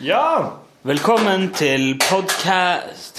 [0.00, 0.56] Ja!
[0.82, 3.18] Velkommen til podkast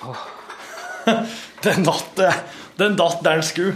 [1.66, 2.38] Den datt, eh,
[2.80, 3.74] den datt der den skulle.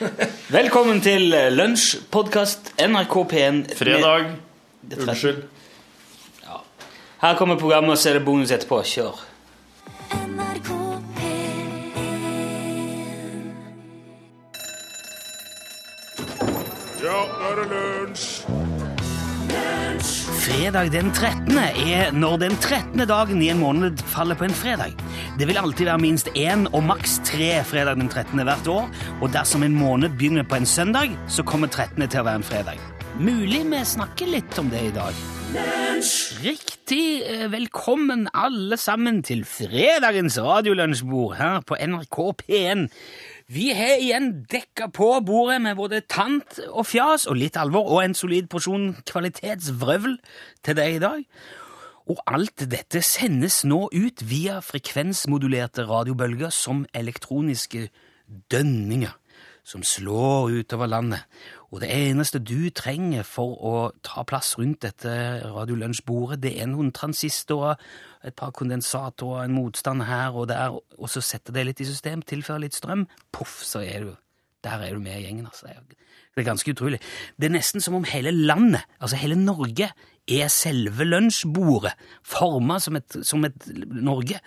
[0.56, 3.60] Velkommen til lunsjpodkast NRK P1.
[3.76, 4.32] Fredag.
[4.96, 5.44] Unnskyld.
[7.20, 8.80] Her kommer programmet, og så er det bonus etterpå.
[8.80, 9.20] Kjør.
[20.46, 21.58] Fredag den 13.
[21.58, 23.00] er når den 13.
[23.10, 24.92] dagen i en måned faller på en fredag.
[25.40, 28.44] Det vil alltid være minst én og maks tre fredag den 13.
[28.46, 28.86] hvert år,
[29.18, 31.98] og dersom en måned begynner på en søndag, så kommer 13.
[32.06, 32.78] til å være en fredag.
[33.18, 35.18] Mulig vi snakker litt om det i dag.
[36.44, 42.86] Riktig eh, velkommen alle sammen til fredagens radiolunsjbord her på NRK P1.
[43.46, 48.00] Vi har igjen dekka på bordet med både tant og fjas og litt alvor og
[48.02, 50.16] en solid porsjon kvalitetsvrøvl
[50.66, 51.20] til deg i dag.
[52.10, 57.86] Og alt dette sendes nå ut via frekvensmodulerte radiobølger som elektroniske
[58.50, 59.14] dønninger
[59.66, 61.22] som slår utover landet.
[61.74, 63.74] Og det eneste du trenger for å
[64.06, 65.10] ta plass rundt dette
[65.42, 67.78] radiolunsjbordet, det er noen transistorer,
[68.26, 72.24] et par kondensatorer, en motstand her og der, og så setter det litt i system,
[72.26, 74.14] tilfører litt strøm, poff, så er du
[74.66, 75.46] der er du med i gjengen.
[75.46, 75.70] altså.
[76.34, 76.98] Det er ganske utrolig.
[77.38, 79.92] Det er nesten som om hele landet, altså hele Norge,
[80.26, 81.92] er selve lunsjbordet,
[82.26, 84.40] forma som som et Norge.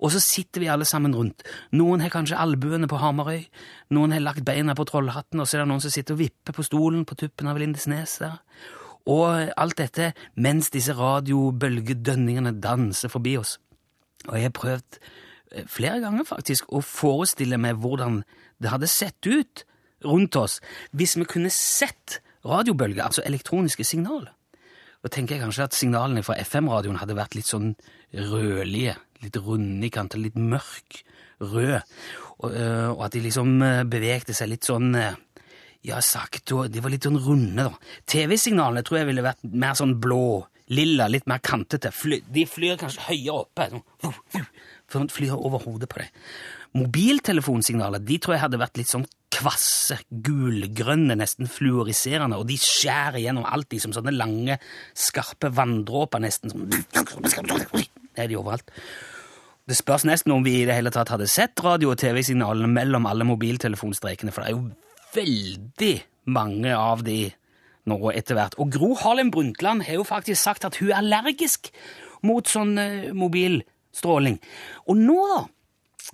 [0.00, 1.44] Og så sitter vi alle sammen rundt.
[1.72, 3.44] Noen har kanskje albuene på Hamarøy,
[3.90, 6.56] noen har lagt beina på Trollhatten, og så er det noen som sitter og vipper
[6.56, 8.40] på stolen på tuppen av Lindesnes der.
[9.06, 13.56] Og alt dette mens disse radiobølgedønningene danser forbi oss.
[14.26, 18.22] Og jeg har prøvd eh, flere ganger faktisk å forestille meg hvordan
[18.62, 19.62] det hadde sett ut
[20.04, 20.58] rundt oss
[20.96, 24.32] hvis vi kunne sett radiobølger, altså elektroniske signaler.
[25.02, 27.74] Da tenker jeg kanskje at signalene fra FM-radioen hadde vært litt sånn
[28.10, 31.02] rødlige, litt runde i kanten, litt mørk
[31.42, 31.82] rød,
[32.40, 34.90] og, øh, og at de liksom bevegte bevegde seg litt sånn
[35.84, 38.02] ja, sakte, og de var litt sånn runde, da.
[38.08, 40.44] TV-signalene tror jeg ville vært mer sånn blå,
[40.74, 41.92] lilla, litt mer kantete.
[41.94, 43.68] Fly, de flyr kanskje høyere oppe,
[44.92, 46.22] sånn, flyr over hodet på deg.
[46.76, 49.06] Mobiltelefonsignaler de tror jeg hadde vært litt sånn
[49.36, 54.58] kvasse, gulgrønne, nesten fluoriserende, og de skjærer gjennom alt de som sånne lange,
[54.96, 56.54] skarpe vanndråper, nesten.
[56.54, 57.52] Sånn,
[58.16, 58.70] er de overalt.
[59.66, 63.08] Det spørs nesten om vi i det hele tatt hadde sett radio- og TV-signalene mellom
[63.10, 64.68] alle mobiltelefonstrekene, for det er jo
[65.16, 65.94] veldig
[66.32, 67.30] mange av de
[67.86, 68.56] nå etter hvert.
[68.62, 71.70] Og Gro Harlem Brundtland har jo faktisk sagt at hun er allergisk
[72.26, 74.40] mot sånn eh, mobilstråling.
[74.90, 75.44] Og nå, da,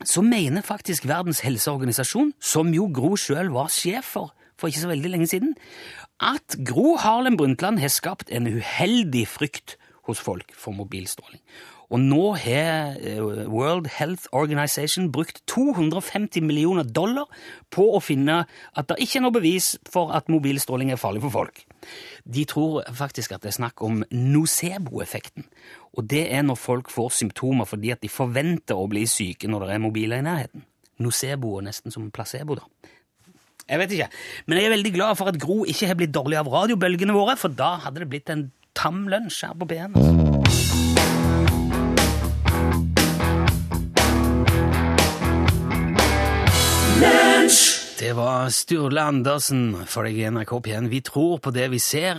[0.08, 4.32] så mener faktisk Verdens helseorganisasjon, som jo Gro sjøl var sjef for
[4.62, 5.54] for ikke så veldig lenge siden,
[6.22, 9.76] at Gro Harlem Brundtland har skapt en uheldig frykt
[10.06, 11.40] hos folk for mobilstråling.
[11.92, 13.20] Og nå har eh,
[13.53, 17.28] World Health Organization brukt 250 millioner dollar
[17.72, 18.42] på å finne
[18.72, 21.62] at det ikke er noe bevis for at mobilstråling er farlig for folk.
[22.25, 25.44] De tror faktisk at det er snakk om nocebo-effekten.
[25.92, 29.66] Og det er når folk får symptomer fordi at de forventer å bli syke når
[29.66, 30.64] det er mobiler i nærheten.
[31.02, 32.64] Nocebo er nesten som placebo, da.
[33.69, 34.08] Jeg vet ikke,
[34.47, 37.38] men jeg er veldig glad for at Gro ikke har blitt dårlig av radiobølgene våre,
[37.41, 40.91] for da hadde det blitt en tam lunsj her på B1.
[48.02, 50.88] Det var Sturle Andersen for deg i NRK P1.
[50.90, 52.18] Vi tror på det vi ser,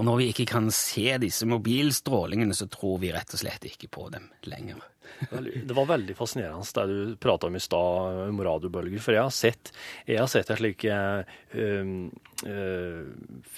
[0.00, 3.90] og når vi ikke kan se disse mobilstrålingene, så tror vi rett og slett ikke
[3.92, 4.80] på dem lenger.
[5.28, 9.04] Det var veldig fascinerende det du prata om i stad, om radiobølger.
[9.04, 9.72] For jeg har sett,
[10.08, 11.36] jeg har sett en slik øh,
[12.48, 13.04] øh,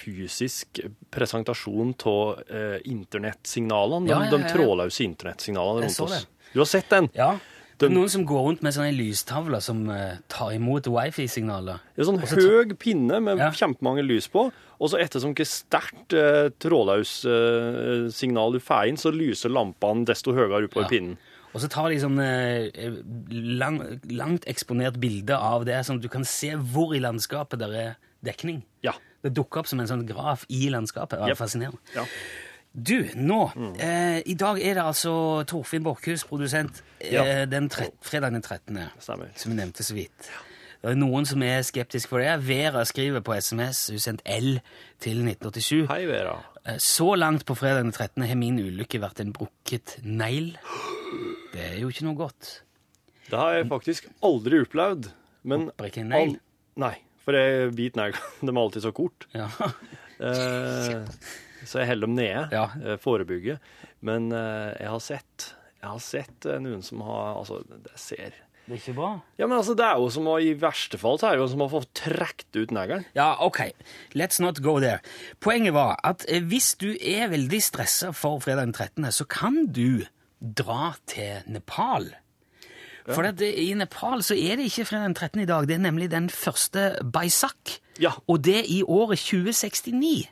[0.02, 0.82] fysisk
[1.14, 4.10] presentasjon av øh, internettsignalene.
[4.10, 4.50] Ja, ja, ja, De, ja.
[4.50, 6.26] de trådløse internettsignalene rundt oss.
[6.50, 7.12] Du har sett den?
[7.14, 7.36] Ja,
[7.80, 11.80] Den- noen som går rundt med sånne lystavler som eh, tar imot wifi-signaler.
[11.96, 13.50] Det er sånn Også høy pinne med Ja.
[13.50, 18.96] kjempemange lys på, og så ettersom hvor sterkt eh, trådløs eh, signal du får inn,
[18.96, 20.88] så lyser lampene desto høyere oppover Ja.
[20.88, 21.16] pinnen.
[21.52, 22.70] Og så tar de sånn eh,
[23.30, 27.72] lang, langt eksponert bilde av det, sånn at du kan se hvor i landskapet der
[27.74, 28.62] er dekning.
[28.84, 28.92] Ja.
[29.24, 31.18] Det dukker opp som en sånn graf i landskapet.
[31.18, 31.38] Det er yep.
[31.38, 31.78] fascinerende.
[31.96, 32.04] ja.
[32.70, 33.38] Du, nå
[33.82, 35.12] eh, I dag er det altså
[35.50, 39.32] Torfinn Borchhus, produsent, eh, den tre fredag den 13., Stemmer.
[39.34, 40.28] som vi nevnte så vidt.
[40.80, 42.30] Det er noen som er skeptiske for det.
[42.46, 44.60] Vera skriver på SMS, hun sendte L
[45.02, 45.88] til 1987.
[45.90, 46.36] Hei, Vera.
[46.64, 48.22] Eh, Så langt på fredag den 13.
[48.30, 50.54] har min ulykke vært en brukket negl.
[51.52, 52.62] Det er jo ikke noe godt.
[53.30, 55.10] Det har jeg faktisk aldri opplevd.
[55.42, 56.34] Men Brekke en negl?
[56.80, 56.94] Nei,
[57.26, 58.16] for jeg biter negl.
[58.46, 59.26] De er alltid så kort.
[59.34, 59.50] Ja.
[60.22, 61.02] Eh,
[61.64, 62.44] så jeg holder dem nede.
[62.54, 62.66] Ja.
[62.84, 63.58] eh, Forebygger.
[64.06, 65.48] Men eh, jeg har sett
[65.80, 68.34] jeg har sett eh, noen som har Altså, det ser
[68.66, 69.10] Det er ikke bra.
[69.40, 71.50] Ja, men altså, det er jo som å I verste fall så er det jo
[71.54, 73.06] som å få trukket ut neglen.
[73.16, 73.62] Ja, ok.
[74.14, 75.00] Let's not go there.
[75.40, 80.04] Poenget var at hvis du er veldig stressa for fredag den 13., så kan du
[80.40, 82.12] dra til Nepal.
[83.10, 85.40] For at det, i Nepal så er det ikke fredag den 13.
[85.42, 87.80] i dag, det er nemlig den første Baisak.
[87.98, 88.12] Ja.
[88.30, 90.28] Og det i året 2069.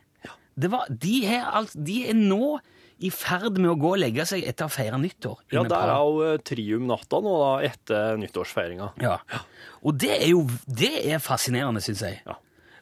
[0.59, 2.57] Det var, de, er alt, de er nå
[2.99, 5.93] i ferd med å gå og legge seg etter å feire nyttår Ja, det der
[5.93, 8.91] er jo eh, triumnatta nå, da, etter nyttårsfeiringa.
[9.03, 9.15] Ja.
[9.87, 12.19] Og det er jo det er fascinerende, syns jeg.
[12.27, 12.35] Ja.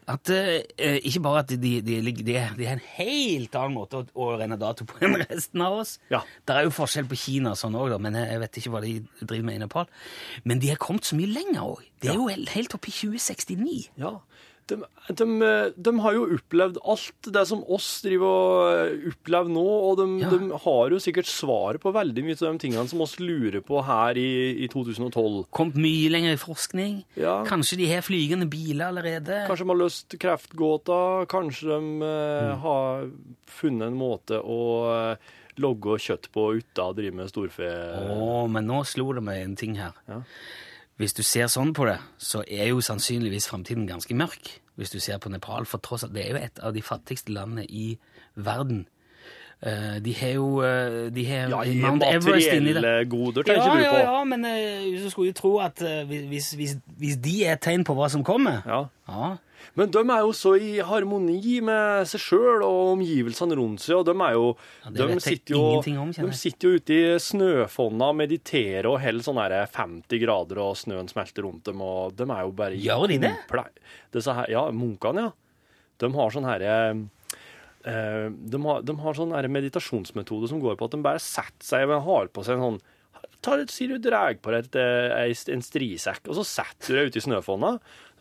[0.07, 4.05] At eh, Ikke bare at de, de, de, de, har en helt annen måte å,
[4.15, 5.97] å renne dato på enn resten av oss.
[6.13, 6.23] Ja.
[6.47, 8.95] Det er jo forskjell på Kina og sånn òg, men jeg, vet ikke hva de
[9.19, 9.89] driver med i Nepal.
[10.47, 11.83] Men de har kommet så mye lenger òg.
[12.01, 13.77] Det er jo helt, helt oppe i 2069.
[13.99, 14.15] Ja.
[14.67, 14.77] De,
[15.15, 15.25] de,
[15.77, 20.31] de har jo opplevd alt det som oss driver og opplever nå, og de, Ja.
[20.33, 23.81] de har jo sikkert svaret på veldig mye av de tingene som oss lurer på
[23.87, 24.27] her i,
[24.65, 25.47] i 2012.
[25.55, 26.99] Kommet mye lenger i forskning.
[27.19, 27.39] Ja.
[27.47, 29.45] Kanskje de har flygende biler allerede.
[29.47, 32.53] Kanskje de har løst kreftgåta, kanskje de mm.
[32.65, 33.09] har
[33.57, 34.61] funnet en måte å
[34.91, 37.67] eh, logge kjøtt på uten å drive med storfe...
[37.67, 39.95] Å, men nå slo det meg en ting her.
[40.09, 40.21] Ja.
[40.97, 44.49] Hvis du ser sånn på det, så er jo sannsynligvis framtiden ganske mørk.
[44.77, 47.33] Hvis du ser på Nepal, for tross alt, det er jo et av de fattigste
[47.33, 47.99] landene i
[48.33, 48.87] verden.
[49.57, 52.81] Eh, de har jo eh, de har Ja, Mount Everest inni det.
[52.81, 54.03] materielle goder, Ja, tenker du ja, på.
[54.05, 57.63] ja, men uh, så skulle jo tro at uh, hvis, hvis, hvis de er et
[57.65, 58.83] tegn på hva som kommer Ja.
[59.09, 59.31] ja.
[59.73, 64.05] Men de er jo så i harmoni med seg sjøl og omgivelsene rundt seg, og
[64.05, 64.45] de er jo
[64.85, 65.63] Ja, de, sitter jo
[66.03, 70.77] om, de sitter jo ute i snøfonna og mediterer og holder sånn 50 grader, og
[70.77, 73.33] snøen smelter rundt dem, og de er jo bare Gjør de det?
[74.13, 75.35] Disse her, ja, munkene, ja.
[75.97, 77.05] De har sånn herre eh,
[77.87, 82.03] de, har, de har sånn meditasjonsmetode som går på at de bare setter seg og
[82.09, 82.79] har på seg en sånn
[83.45, 87.09] tar et, sier du drar på deg eh, en strisekk, og så setter du deg
[87.11, 87.69] ute i snøfonna.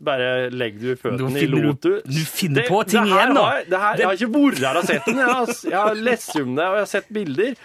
[0.07, 2.03] Bare legger du føttene i du- lotus.
[2.05, 3.45] du finner på ting det igjen, da.
[3.49, 5.21] Har, det her, jeg har ikke vært der og sett den.
[5.23, 7.57] Jeg har, jeg har lest om det, og jeg har sett bilder.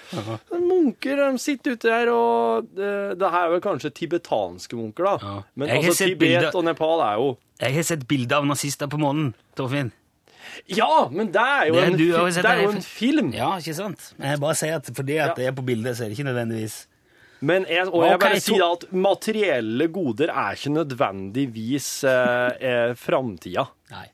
[0.63, 5.15] Munker de sitter ute der, og det, det her er vel kanskje tibetanske munker, da.
[5.21, 5.38] Ja.
[5.59, 7.30] Men altså, Tibet bilder- og Nepal er jo
[7.62, 9.92] Jeg har sett bilder av nazister på månen, Torfinn.
[10.68, 13.33] Ja, men det er jo Det- en, du fi- det er jo en film.
[13.33, 14.13] Ja, ikke sant?
[14.18, 16.30] Men jeg bare sier at fordi at det er på bildet, så er det ikke
[16.33, 16.88] nødvendigvis
[17.42, 22.94] Men jeg, og jeg Ok, bare sier at materielle goder er ikke nødvendigvis eh, eh,
[22.95, 23.68] framtida.
[23.92, 24.07] Nei.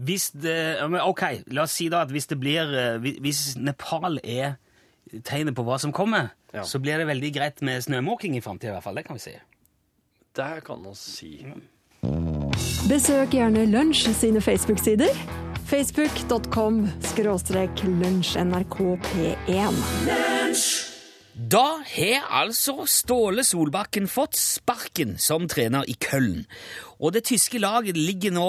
[0.00, 1.22] Hvis det Ok,
[1.52, 4.56] la oss si da at hvis det blir eh, Hvis Nepal er
[5.22, 6.62] tegnet på hva som kommer, Ja.
[6.62, 8.94] så blir det veldig greit med snømåking i framtida, i hvert fall.
[8.94, 9.36] Det kan vi si.
[10.34, 11.44] Det kan vi si.
[12.88, 15.49] Besøk gjerne Lunsj sine Facebook-sider.
[15.70, 19.76] Facebook.com skråstrek lunsjnrkp1.
[21.50, 26.42] Da har altså Ståle Solbakken fått sparken som trener i Køln.
[26.98, 28.48] Og det tyske laget ligger nå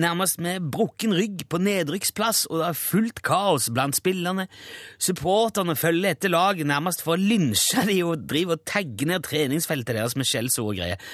[0.00, 4.48] nærmest med brukken rygg på nedrykksplass, og det er fullt kaos blant spillerne.
[4.96, 9.92] Supporterne følger etter laget nærmest for å lynsje de og driver og tagge ned treningsfeltet
[10.00, 11.12] deres med skjellsord og greier.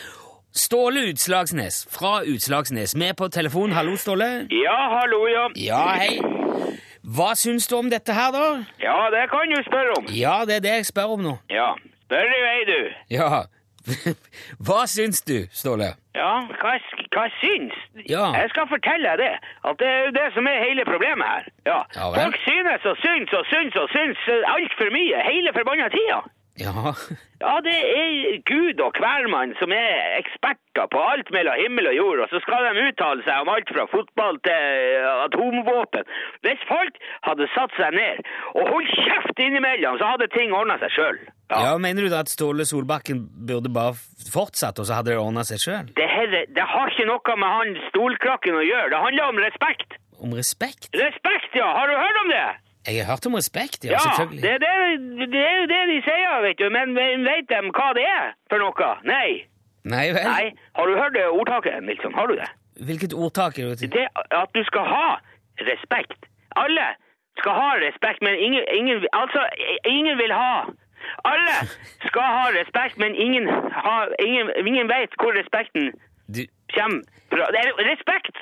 [0.54, 3.72] Ståle Utslagsnes fra Utslagsnes, med på telefon.
[3.72, 4.46] Hallo, Ståle.
[4.50, 5.44] Ja, hallo, ja.
[5.56, 6.18] Ja, hei.
[7.08, 8.46] Hva syns du om dette her, da?
[8.82, 10.08] Ja, det kan du spørre om.
[10.12, 11.36] Ja, det er det jeg spør om nå.
[11.52, 11.70] Ja,
[12.04, 12.80] spør i vei, du.
[13.16, 13.44] Ja.
[14.66, 15.94] Hva syns du, Ståle?
[16.18, 16.72] Ja, hva,
[17.14, 17.76] hva syns?
[18.10, 18.26] Ja.
[18.36, 19.30] Jeg skal fortelle deg det,
[19.70, 21.46] at det er jo det som er hele problemet her.
[21.70, 22.08] Ja, Ja.
[22.18, 24.26] Folk synes og syns og syns og syns
[24.56, 26.18] altfor mye, hele forbanna tida.
[26.60, 26.92] Ja,
[27.38, 32.22] Ja, det er Gud og hvermann som er eksperter på alt mellom himmel og jord,
[32.24, 36.10] og så skal de uttale seg om alt fra fotball til atomvåpen.
[36.42, 36.98] Hvis folk
[37.28, 38.26] hadde satt seg ned
[38.58, 41.22] og holdt kjeft innimellom, så hadde ting ordna seg sjøl.
[41.54, 43.94] ja Mener du da at Ståle Solbakken burde bare
[44.34, 45.94] fortsatt, og så hadde det ordna seg sjøl?
[45.94, 46.10] Det,
[46.58, 48.90] det har ikke noe med han stolkrakken å gjøre.
[48.96, 50.00] Det handler om respekt.
[50.18, 50.90] Om respekt?
[50.90, 51.70] Respekt, ja!
[51.78, 52.46] Har du hørt om det?
[52.88, 54.42] Jeg har hørt om respekt, ja, Ja, selvfølgelig.
[54.42, 56.68] det, det, det er jo det de sier, vet du.
[56.76, 58.88] Men vet de hva det er for noe?
[59.04, 59.44] Nei.
[59.84, 60.24] Nei vel?
[60.28, 60.46] Nei.
[60.78, 62.14] Har du hørt det ordtaket, Milton?
[62.14, 62.48] Har du det?
[62.88, 63.90] Hvilket ordtak er det?
[63.92, 64.06] Det
[64.42, 65.08] at du skal ha
[65.70, 66.20] respekt.
[66.56, 66.86] Alle
[67.40, 69.40] skal ha respekt, men ingen, ingen Altså,
[69.84, 70.64] ingen vil ha.
[71.24, 71.56] Alle
[72.08, 73.48] skal ha respekt, men ingen,
[73.84, 73.96] ha,
[74.28, 75.92] ingen, ingen vet hvor respekten
[76.36, 76.40] Du,
[76.74, 77.02] kommer
[77.32, 77.44] fra.
[77.92, 78.36] Respekt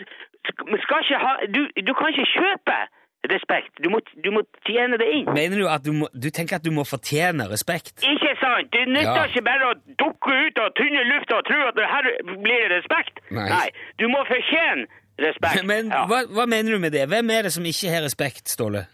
[0.84, 2.78] skal ikke ha Du, du kan ikke kjøpe
[3.30, 3.72] respekt.
[3.82, 5.30] Du må, du må tjene det inn.
[5.34, 8.02] mener du at du må Du tenker at du må fortjene respekt?
[8.02, 8.70] Ikke sant?
[8.72, 9.24] Det nytter Ja.
[9.30, 12.04] ikke bare å dukke ut av tynne lufta og tro at det her
[12.42, 13.20] blir respekt.
[13.30, 13.70] Nei.
[13.98, 14.86] Du må fortjene
[15.18, 15.64] respekt.
[15.66, 16.06] Men Ja.
[16.06, 17.08] hva, hva mener du med det?
[17.08, 18.86] Hvem er det som ikke har respekt, Ståle?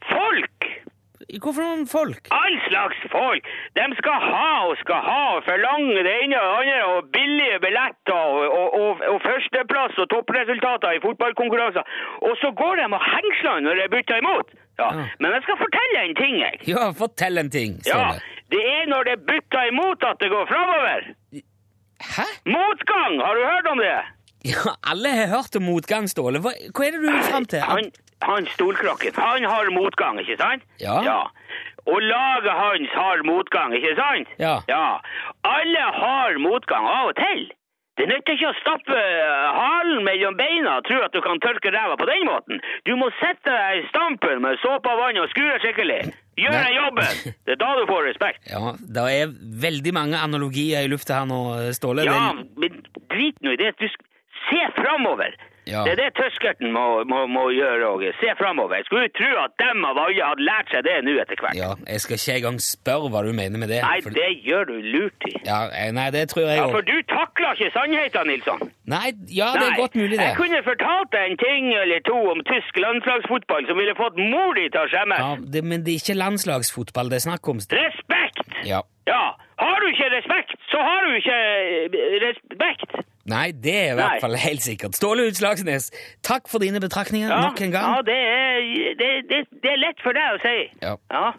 [1.41, 2.29] Hvorfor noen folk?
[2.37, 3.47] All slags folk.
[3.79, 7.61] De skal ha og skal ha og forlange det ene og det andre, og billige
[7.65, 11.85] billetter og, og, og, og førsteplass og toppresultater i fotballkonkurranser.
[12.29, 14.53] Og så går de og hengsler når det bytter imot.
[14.81, 14.89] Ja.
[14.99, 15.07] Ja.
[15.21, 16.55] Men jeg skal fortelle en ting, jeg.
[16.75, 18.05] Ja, fortell en ting, Ja,
[18.53, 21.01] Det er når det bytter imot at det går framover.
[22.03, 22.25] Hæ?
[22.45, 23.95] Motgang, har du hørt om det?
[24.49, 26.41] Ja, alle har hørt om motgang, Ståle.
[26.43, 27.63] Hva, hva er det du vil fram til?
[27.63, 27.91] Han,
[28.27, 30.65] han stolkrokken, han har motgang, ikke sant?
[30.83, 30.99] Ja.
[31.87, 34.29] Og laget hans har motgang, ikke sant?
[34.43, 34.61] Ja.
[35.47, 37.51] Alle har motgang av og til.
[38.01, 41.69] Det nytter ikke å stappe eh, halen mellom beina og tro at du kan tørke
[41.75, 42.63] ræva på den måten.
[42.89, 45.99] Du må sette deg i stampen med såpe og vann og skure skikkelig.
[46.41, 47.19] Gjør deg jobben!
[47.45, 48.49] Det er da du får respekt.
[48.49, 49.35] Ja, det er
[49.67, 51.43] veldig mange analogier i lufta her nå,
[51.77, 52.07] Ståle.
[52.09, 52.81] Ja, men
[53.13, 53.75] drit nå i det.
[53.77, 54.09] Du sk-
[54.51, 55.35] se framover.
[55.63, 55.85] Ja.
[55.87, 58.03] Det er det tyskerten må, må, må gjøre, òg.
[58.19, 58.81] Se framover.
[58.81, 61.55] Jeg skulle tro at dem av alle hadde lært seg det nå etter hvert.
[61.55, 63.79] ja, jeg skal ikke engang spørre hva du mener med det.
[63.85, 65.37] Nei, for- det gjør du lurt i.
[65.47, 68.59] ja, eh, nei, det tror jeg Ja, for du takler ikke sannheten, Nilsson.
[68.91, 70.27] Nei, ja, det er Nei, godt mulig, det.
[70.27, 74.59] Jeg kunne fortalt deg en ting eller to om tysk landslagsfotball som ville fått mor
[74.59, 75.15] di til å skjemme.
[75.23, 75.63] Ja, det.
[75.63, 77.63] Men det er ikke landslagsfotball det er snakk om.
[77.71, 78.43] Respekt!
[78.67, 78.83] Ja.
[79.07, 79.23] Ja,
[79.63, 81.39] har du ikke respekt, så har du ikke
[81.87, 82.99] eh, respekt.
[83.31, 84.97] Nei, det er i hvert fall helt sikkert.
[84.99, 85.91] Ståle Utslagsnes,
[86.27, 87.95] takk for dine betraktninger Ja, nok en gang.
[87.95, 88.59] ja det, er,
[88.99, 90.57] det, det, det er lett for deg å si.
[90.83, 90.97] Ja.
[91.15, 91.31] Ja.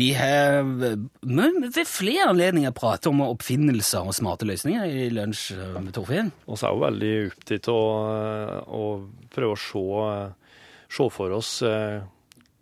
[0.00, 5.92] Vi har ved flere anledninger pratet om oppfinnelser og smarte løsninger i lunsj eh, med
[5.96, 6.30] Torfinn.
[6.48, 8.86] Vi er jo veldig opptatt av eh, å
[9.34, 9.84] prøve å se,
[10.96, 12.00] se for oss eh,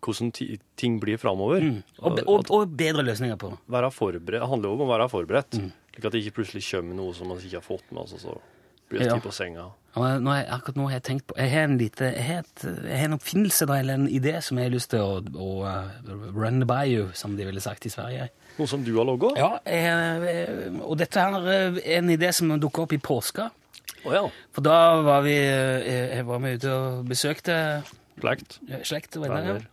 [0.03, 0.33] hvordan
[0.79, 1.65] ting blir framover.
[2.03, 3.59] Og, og, og bedre løsninger på det.
[4.33, 5.71] Det handler jo om å være forberedt, Mm.
[5.95, 8.37] slik at det ikke plutselig kommer noe som man ikke har fått med, altså, så
[8.89, 9.17] blir det Ja.
[9.23, 9.65] på senga.
[9.99, 12.43] Og nå, har akkurat nå har jeg tenkt på Jeg har en, lite, jeg har
[12.45, 15.19] et, jeg har en oppfinnelse da, eller en idé som jeg har lyst til å,
[15.19, 18.29] å uh, run by you, som de ville sagt i Sverige.
[18.59, 19.39] Noe som du har logget?
[19.39, 23.51] Ja, jeg, og dette her er en idé som dukka opp i påska.
[24.07, 24.23] Å ja.
[24.55, 27.59] For da var vi, eh, var med ute og besøkte
[28.19, 28.59] Slekt.
[28.69, 29.67] eh, slekt venner.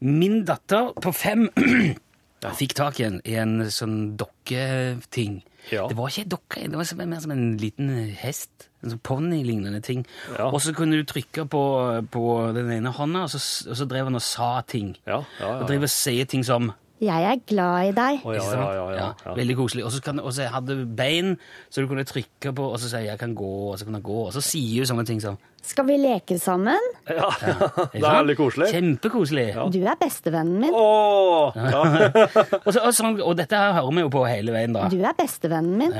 [0.00, 1.48] Min datter på fem
[2.56, 5.40] fikk tak i en, i en sånn dokketing.
[5.68, 5.84] Ja.
[5.90, 8.68] Det var ikke en dokke, det var mer som en liten hest.
[8.80, 10.06] En sånn ponnilignende ting.
[10.32, 10.48] Ja.
[10.48, 11.64] Og så kunne du trykke på,
[12.12, 12.24] på
[12.56, 14.94] den ene hånda, og så, og så drev han og sa ting.
[15.04, 15.58] Ja, ja, ja.
[15.58, 18.24] Og driver og sier ting som Jeg er glad i deg.
[18.28, 19.34] Oh, ja, ja, ja, ja, ja.
[19.38, 19.84] Veldig koselig.
[19.88, 21.38] Og så kan- og så hadde du bein,
[21.70, 24.02] så du kunne trykke på, og så sier jeg kan gå', og så kan jeg
[24.04, 24.18] gå.
[24.26, 26.78] Og så sier du sånne ting som Skal vi leke sammen?
[27.08, 27.28] Ja,
[27.92, 28.68] det er veldig koselig.
[28.72, 29.46] Kjempekoselig.
[29.72, 30.72] Du er bestevennen min.
[30.74, 31.82] Åh, ja.
[32.66, 34.88] Og, så, og, så, og dette her hører vi jo på hele veien, da.
[34.88, 35.92] Du er bestevennen min.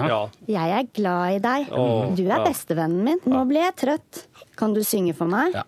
[0.49, 1.69] Jeg er glad i deg.
[1.73, 2.45] Åh, Du er ja.
[2.45, 3.21] bestevennen min.
[3.27, 4.25] Nå ble jeg trøtt.
[4.57, 5.53] Kan du synge for meg?
[5.55, 5.65] Ja.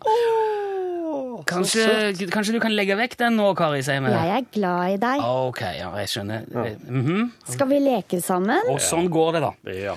[1.49, 1.85] Kanskje,
[2.33, 4.11] kanskje du kan legge vekk den nå, Kari, sier vi.
[4.13, 5.23] Jeg er glad i deg.
[5.47, 6.45] Ok, ja, jeg skjønner.
[6.87, 7.31] Mhm.
[7.55, 8.69] Skal vi leke sammen?
[8.73, 9.53] Og sånn går det, da.
[9.87, 9.95] ja.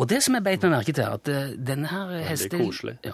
[0.00, 2.94] Og det som jeg beit meg merke til, at eh, denne her hesten koselig.
[3.04, 3.12] Ja,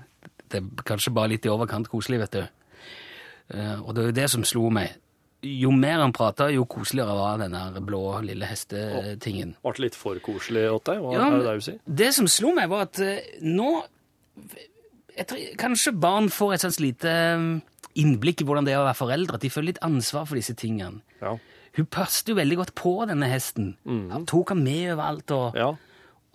[0.52, 2.42] det er kanskje bare litt i overkant koselig, vet du.
[3.56, 4.92] Eh, Og det er jo det som slo meg.
[5.42, 9.52] Jo mer han prata, jo koseligere var den der blå, lille hestetingen.
[9.62, 11.78] Ble litt for koselig åt deg, hva Ja, er det det du sier?
[12.02, 13.68] Det som slo meg, var at eh, nå
[15.26, 17.46] tror, Kanskje barn får et sånt lite eh,
[17.98, 20.54] innblikk i hvordan det er å være foreldre, at de føler litt ansvar for disse
[20.54, 21.00] tingene.
[21.20, 21.36] Ja.
[21.78, 23.76] Hun passet jo veldig godt på denne hesten.
[23.86, 25.30] Han tok han med overalt.
[25.30, 25.54] og...
[25.58, 25.74] ja.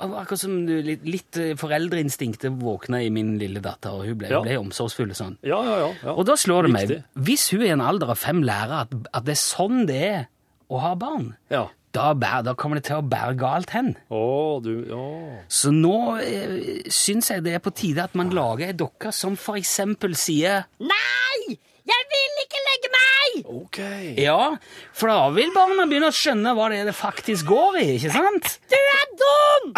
[0.04, 4.42] Akkurat som litt, litt eh, foreldreinstinktet våkna i min lille datter, og hun ble, Ja.
[4.42, 5.38] ble omsorgsfull og sånn.
[5.46, 6.16] Ja, ja, ja.
[6.18, 9.24] Og da slår det meg, hvis hun i en alder av fem lærer at, at
[9.30, 10.26] det er sånn det er
[10.74, 11.68] å ha barn, Ja.
[11.94, 13.94] Da, bærer, da kommer det til å bære galt hen.
[14.10, 14.24] Å,
[14.64, 15.04] du Ja.
[15.52, 19.38] Så nå eh, syns jeg det er på tide at man lager ei dokke som
[19.40, 21.60] for eksempel sier Nei!
[21.84, 23.40] Jeg vil ikke legge meg!
[23.52, 23.80] OK.
[24.24, 24.56] Ja,
[24.96, 28.14] for da vil barna begynne å skjønne hva det er det faktisk går i, ikke
[28.14, 28.54] sant?
[28.72, 29.74] Du er dum!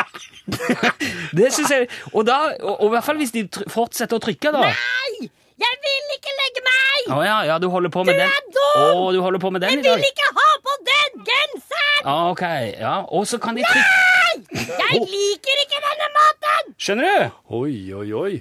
[1.39, 4.21] Det synes jeg, og, da, og, og i hvert fall hvis de tr fortsetter å
[4.21, 4.69] trykke, da.
[4.69, 5.31] Nei!
[5.61, 7.05] Jeg vil ikke legge meg!
[7.15, 8.27] Å ja, ja, du holder på med Du den.
[8.27, 8.81] er dum!
[8.81, 10.01] Å, du holder på med den i dag.
[10.03, 12.01] ikke ha på den genseren!
[12.05, 12.43] Ah, ok,
[12.79, 12.95] ja.
[13.15, 14.65] Og så kan de trykke.
[14.67, 16.73] Jeg liker ikke denne maten!
[16.81, 17.15] Skjønner du?
[17.61, 18.33] Oi, oi, oi.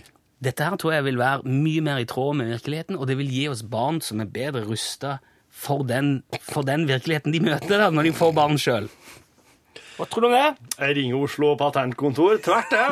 [0.44, 3.30] Dette her tror jeg vil være mye mer i tråd med virkeligheten, og det vil
[3.32, 5.14] gi oss barn som er bedre rusta
[5.54, 8.90] for den, for den virkeligheten de møter da, når de får barn sjøl.
[9.94, 10.48] Hva tror du om det?
[10.82, 12.42] Jeg ringer Oslo patentkontor.
[12.42, 12.86] Tvert det.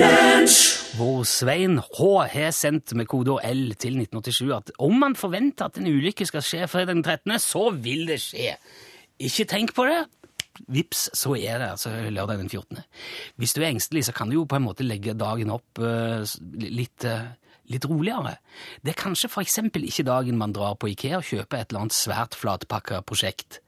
[0.00, 2.04] Tor Svein H.
[2.32, 6.44] har sendt med kodeord L til 1987 at om man forventer at en ulykke skal
[6.44, 8.54] skje fredag den 13., så vil det skje.
[9.20, 9.98] Ikke tenk på det.
[10.72, 12.80] Vips, så er det altså lørdag den 14.
[13.36, 16.24] Hvis du er engstelig, så kan du jo på en måte legge dagen opp uh,
[16.64, 17.28] litt, uh,
[17.68, 18.38] litt roligere.
[18.80, 22.00] Det er kanskje eksempel ikke dagen man drar på Ikea og kjøper et eller annet
[22.00, 23.60] svært flatpakka prosjekt.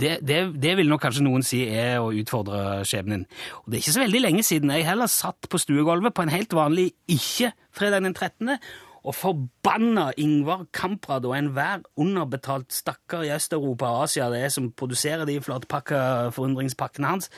[0.00, 3.28] Det, det, det vil nok kanskje noen si er å utfordre skjebnen.
[3.62, 6.32] Og det er ikke så veldig lenge siden jeg heller satt på stuegulvet på en
[6.34, 8.56] helt vanlig ikke-fredag den 13.
[9.04, 14.72] og forbanna Ingvar Kamprad og enhver underbetalt stakkar i Øst-Europa og Asia det er som
[14.72, 16.00] produserer de flatpakka
[16.34, 17.30] forundringspakkene hans.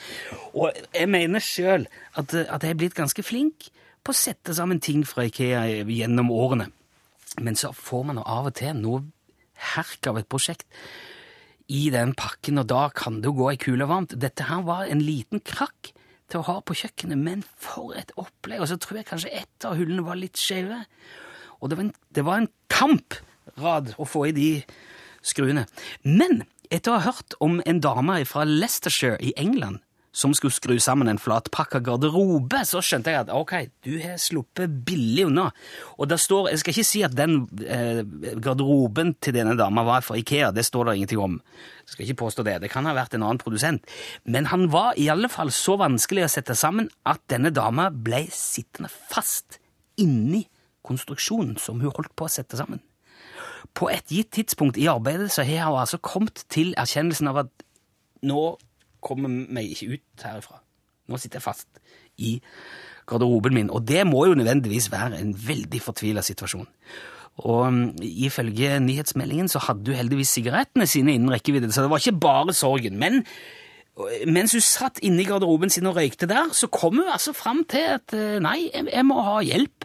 [0.55, 1.85] Og jeg mener sjøl
[2.15, 3.69] at, at jeg er blitt ganske flink
[4.07, 6.71] på å sette sammen ting fra Ikea gjennom årene.
[7.43, 9.03] Men så får man av og til noe
[9.75, 10.65] herk av et prosjekt
[11.73, 14.15] i den pakken, og da kan det jo gå i kule varmt.
[14.23, 15.93] Dette her var en liten krakk
[16.31, 18.63] til å ha på kjøkkenet, men for et opplegg!
[18.63, 20.83] Og så tror jeg kanskje ett av hullene var litt skjeve.
[21.61, 24.51] Og det var en, det var en kamprad å få i de
[25.27, 25.67] skruene.
[26.07, 29.83] Men etter å ha hørt om en dame fra Leicestershire i England
[30.17, 33.53] som skulle skru sammen en flatpakka garderobe, så skjønte jeg at ok,
[33.85, 35.51] du har sluppet billig unna.
[36.01, 38.01] Og det står, Jeg skal ikke si at den eh,
[38.41, 41.37] garderoben til denne dama var fra Ikea, det står det ingenting om.
[41.85, 42.61] Jeg skal ikke påstå det.
[42.65, 43.85] Det kan ha vært en annen produsent.
[44.25, 48.25] Men han var i alle fall så vanskelig å sette sammen at denne dama ble
[48.33, 49.61] sittende fast
[50.01, 50.47] inni
[50.87, 52.81] konstruksjonen som hun holdt på å sette sammen.
[53.77, 57.67] På et gitt tidspunkt i arbeidet så har hun altså kommet til erkjennelsen av at
[58.25, 58.55] nå
[59.05, 60.61] kommer meg ikke ut herifra.
[61.07, 61.83] Nå sitter jeg fast
[62.19, 62.37] i
[63.07, 66.67] garderoben min, og det må jo nødvendigvis være en veldig fortvila situasjon.
[67.45, 72.01] Og um, ifølge nyhetsmeldingen så hadde hun heldigvis sigarettene sine innen rekkevidde, så det var
[72.01, 72.97] ikke bare sorgen.
[72.99, 73.21] Men
[74.01, 77.37] øh, mens hun satt inne i garderoben sin og røykte der, så kom hun altså
[77.37, 79.85] fram til at øh, nei, jeg, jeg må ha hjelp.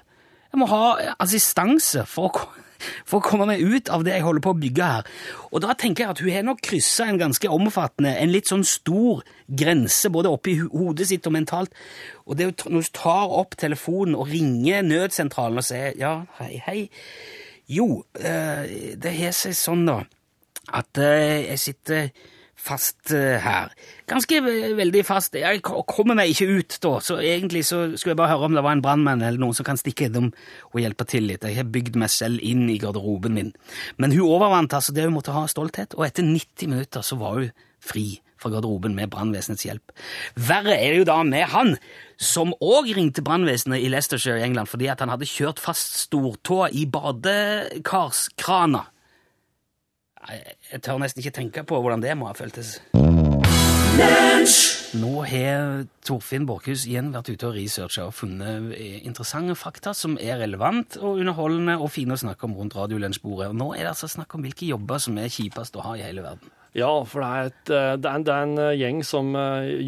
[0.52, 2.48] Jeg må ha assistanse for å,
[3.06, 5.12] for å komme meg ut av det jeg holder på å bygge her.
[5.52, 8.66] Og da tenker jeg at hun har nok kryssa en ganske omfattende, en litt sånn
[8.68, 11.76] stor grense, både oppi hodet sitt og mentalt.
[12.26, 16.82] Og det når hun tar opp telefonen og ringer nødsentralen og sier ja, hei, hei.
[17.72, 20.02] Jo, eh, det har seg sånn, da,
[20.76, 22.10] at eh, jeg sitter
[22.62, 23.72] fast eh, her.
[24.10, 24.42] Ganske
[24.78, 25.36] veldig fast.
[25.40, 28.66] Jeg kommer meg ikke ut da, så egentlig så skulle jeg bare høre om det
[28.66, 30.32] var en brannmann eller noen som kan stikke innom
[30.72, 31.46] og hjelpe til litt.
[31.48, 33.54] Jeg har bygd meg selv inn i garderoben min.
[33.98, 37.40] Men hun overvant altså det hun måtte ha stolthet, og etter 90 minutter så var
[37.40, 39.94] hun fri fra garderoben med brannvesenets hjelp.
[40.36, 41.76] Verre er det jo da med han,
[42.22, 46.72] som òg ringte brannvesenet i Leicestershire i England fordi at han hadde kjørt fast stortåa
[46.74, 48.86] i badekarsskrana.
[50.30, 52.78] Jeg tør nesten ikke tenke på hvordan det må ha føltes.
[54.92, 60.18] Nå har Torfinn Borchhus igjen vært ute og researcha og funnet eh, interessante fakta som
[60.20, 63.52] er relevant og underholdende og fine å snakke om rundt radiolunsjbordet.
[63.56, 66.26] Nå er det altså snakk om hvilke jobber som er kjipest å ha i hele
[66.26, 66.52] verden.
[66.78, 69.32] Ja, for det er, et, eh, det er, en, det er en eh, gjeng som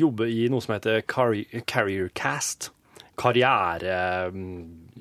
[0.03, 2.71] jobber i noe som heter Carriercast.
[3.19, 4.01] Karriere...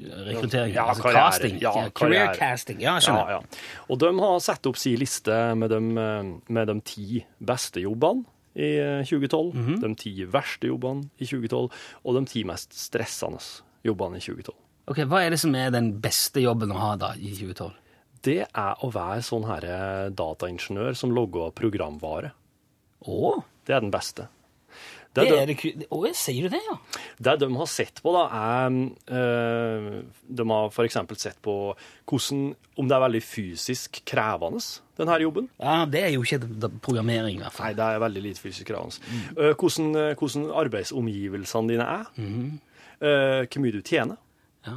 [0.04, 1.30] mm, Rekruttering, Ja, altså karriere.
[1.30, 1.60] casting.
[1.62, 3.30] Ja, career casting, ja, skjønner.
[3.30, 3.62] Ja, ja.
[3.88, 8.24] Og de har satt opp sin liste med de, eh, med de ti beste jobbene
[8.54, 9.80] i eh, 2012, -hmm.
[9.80, 11.70] de ti verste jobbene i 2012,
[12.04, 13.40] og de ti mest stressende
[13.84, 14.56] jobbene i 2012.
[14.88, 17.72] Ok, Hva er det som er den beste jobben å ha da i 2012?
[18.22, 22.32] Det er å være sånn her dataingeniør som logger programvare.
[23.06, 24.28] Å, Det er den beste.
[25.12, 26.76] Det det er det Å, sier du det, ja?
[27.20, 28.76] Det de har sett på, da, er
[29.18, 29.90] øh,
[30.40, 30.96] De har f.eks.
[31.20, 31.56] sett på
[32.08, 32.46] hvordan,
[32.80, 34.62] om det er veldig fysisk krevende,
[34.96, 35.48] denne jobben.
[35.60, 36.48] Ja, Det er jo ikke
[36.80, 37.72] programmering, i hvert fall.
[37.72, 39.00] Nei, det er veldig lite fysisk krevende.
[39.12, 39.54] Mm.
[39.60, 42.12] hvordan, eh, hvordan arbeidsomgivelsene dine er.
[43.02, 44.16] Eh, hvor mye du tjener.
[44.62, 44.76] Ja.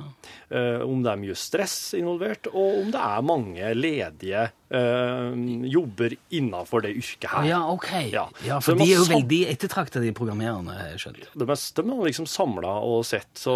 [0.50, 5.36] Eh, om det er mye stress involvert, og om det er mange ledige eh,
[5.70, 7.46] jobber innenfor det yrket her.
[7.52, 7.92] Ja, ok.
[8.10, 8.24] Ja.
[8.48, 10.74] Ja, For de er jo veldig ettertrakta, de programmererne.
[10.80, 11.30] har jeg skjønt.
[11.36, 13.30] De, er, de har liksom samla og sett.
[13.38, 13.54] Så,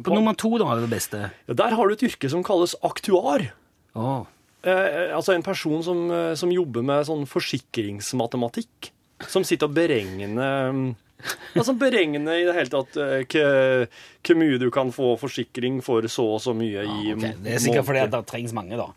[0.00, 1.26] På nummer to, da, er det beste.
[1.44, 3.50] Ja, Der har du et yrke som kalles aktuar.
[3.96, 4.24] Oh.
[4.64, 6.06] Eh, altså en person som,
[6.40, 8.94] som jobber med sånn forsikringsmatematikk.
[9.32, 10.88] Som sitter og beregner mm,
[11.58, 13.86] Altså beregner i det hele tatt eh,
[14.26, 17.24] hvor mye du kan få forsikring for så og så mye i ok.
[17.44, 18.90] Det er sikkert fordi det trengs mange, da.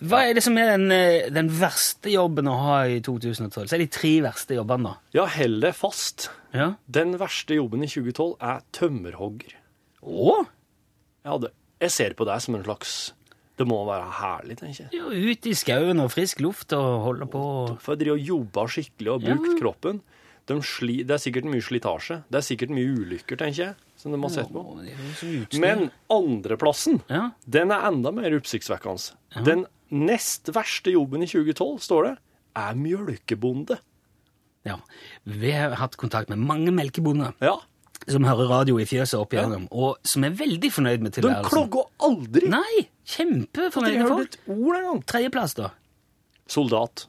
[0.00, 3.68] Hva er det som er den, eh, den verste jobben å ha i 2012?
[3.68, 5.18] Så er de tre verste jobbene, da.
[5.20, 6.30] Ja, hell det fast.
[6.56, 6.72] Ja.
[6.88, 9.58] Den verste jobben i 2012 er tømmerhogger.
[10.00, 10.36] Å?
[11.28, 11.52] Ja, det,
[11.84, 12.94] jeg ser på deg som en slags
[13.60, 14.92] Det må være herlig, tenker jeg.
[14.96, 17.42] Ja, ut i skauen og frisk luft og holde på
[17.82, 20.00] For jeg driver og jobber skikkelig og har brukt kroppen.
[20.48, 22.16] De sli, det er sikkert mye slitasje.
[22.32, 23.74] Det er sikkert mye ulykker, tenker jeg.
[24.00, 24.62] som de har sett på.
[24.80, 25.60] Jo utstyr.
[25.60, 27.30] Men andreplassen, Ja.
[27.46, 29.12] den er enda mer oppsiktsvekkende.
[29.44, 32.14] Den nest verste jobben i 2012, står det,
[32.56, 33.76] er mjølkebonde.
[34.64, 34.78] ja.
[35.26, 37.58] Vi har hatt kontakt med mange melkebonder Ja.
[38.08, 41.88] Som hører radio i fjøset opp igjennom, og som er veldig fornøyd med De klager
[42.06, 42.48] aldri.
[42.50, 44.38] Nei, kjempefornøyde folk.
[45.10, 45.70] Tredjeplass, da?
[46.50, 47.06] Soldat.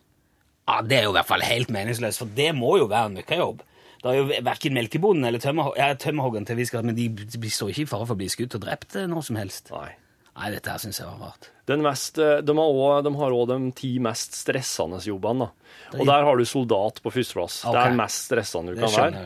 [0.67, 3.17] Ja, Det er jo i hvert fall helt meningsløst, for det må jo være en
[3.19, 3.63] møkkajobb.
[4.01, 7.49] Det er jo verken melkebonden eller tømmer, ja, tømmerhoggeren til viss grad, men de, de
[7.54, 9.69] står ikke i fare for å bli skutt og drept eh, når som helst.
[9.73, 9.91] Nei.
[10.32, 11.49] Nei, dette her syns jeg var rart.
[11.69, 15.51] Den mest, eh, de, har også, de har òg de ti mest stressende jobbene.
[15.51, 15.99] da.
[15.99, 17.62] Og der har du soldat på førsteplass.
[17.65, 17.77] Okay.
[17.77, 19.25] Det er mest stressende du Det kan være.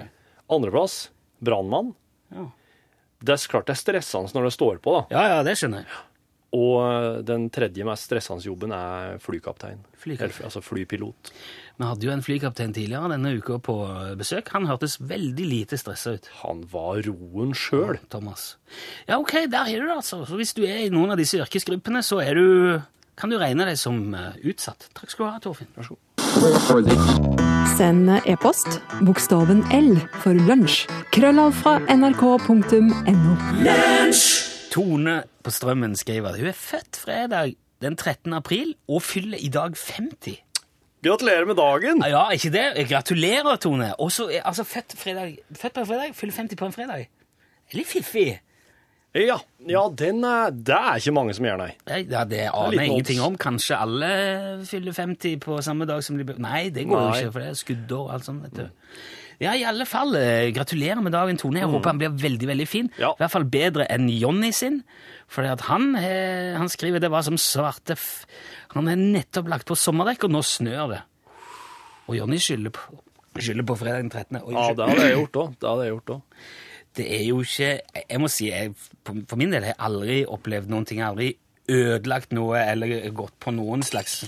[0.55, 0.97] Andreplass
[1.43, 1.93] brannmann.
[2.33, 2.49] Ja.
[3.25, 5.05] Det er klart det er stressende når det står på, da.
[5.15, 6.03] Ja, ja, det skjønner jeg.
[6.55, 9.81] Og eh, den tredje mest stressende jobben er flykaptein.
[9.99, 10.45] Flykaptein.
[10.47, 11.31] Altså flypilot.
[11.75, 13.75] Vi hadde jo en flykaptein tidligere denne uka på
[14.19, 14.51] besøk.
[14.55, 16.29] Han hørtes veldig lite stressa ut.
[16.45, 17.99] Han var roen sjøl.
[18.13, 18.53] Thomas.
[19.09, 20.21] Ja, ok, der er du det, altså.
[20.29, 22.45] Så hvis du er i noen av disse yrkesgruppene, så er du
[23.19, 24.89] kan du regne deg som eh, utsatt.
[24.95, 25.71] Takk skal du ha, Torfinn.
[25.75, 26.04] Vær så god.
[26.35, 30.81] Send e-post bokstaven L for lunsj.
[31.15, 33.35] Krøllav fra nrk.no.
[34.73, 35.13] Tone
[35.45, 38.35] på Strømmen skriver at hun er født fredag den 13.
[38.35, 40.41] april og fyller i dag 50.
[41.07, 42.03] Gratulerer med dagen!
[42.03, 42.65] Ja, ikke det?
[42.89, 43.93] Gratulerer, Tone.
[43.95, 47.07] Også, altså født, fredag, født på en fredag, fyller 50 på en fredag.
[47.71, 48.41] Litt fiffig.
[49.15, 51.69] Ja, ja den er, det er ikke mange som gjør, nei.
[51.87, 53.37] Ja, det aner jeg ingenting om.
[53.39, 54.09] Kanskje alle
[54.67, 57.61] fyller 50 på samme dag som de Nei, det går jo ikke, for det er
[57.61, 58.43] skuddår og alt sånt.
[58.43, 58.89] vet du.
[59.39, 60.15] Ja, i alle fall.
[60.15, 61.59] eh, Gratulerer med dagen, Tone.
[61.59, 62.91] Jeg håper han blir veldig veldig fin.
[62.91, 62.99] Mm.
[62.99, 63.13] Ja.
[63.15, 64.81] I hvert fall bedre enn Jonny sin.
[65.31, 68.25] For han, eh, han skriver det var som svarte f...
[68.75, 71.01] Han har nettopp lagt på sommerdekk, og nå snør det.
[72.07, 72.99] Og Jonny skylder på,
[73.39, 74.41] skylder på fredag den 13.
[74.43, 75.07] Oi, Ja, det hadde
[75.87, 76.25] jeg gjort òg.
[76.95, 77.69] Det er jo ikke
[78.05, 81.01] Jeg må si, jeg, for min del har jeg aldri opplevd noen ting.
[81.01, 81.31] Jeg har aldri
[81.65, 84.21] ødelagt noe eller gått på noen slags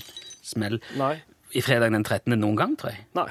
[0.48, 1.18] smell Nei.
[1.54, 2.34] i fredag den 13.
[2.34, 3.06] noen gang, tror jeg.
[3.18, 3.30] Nei.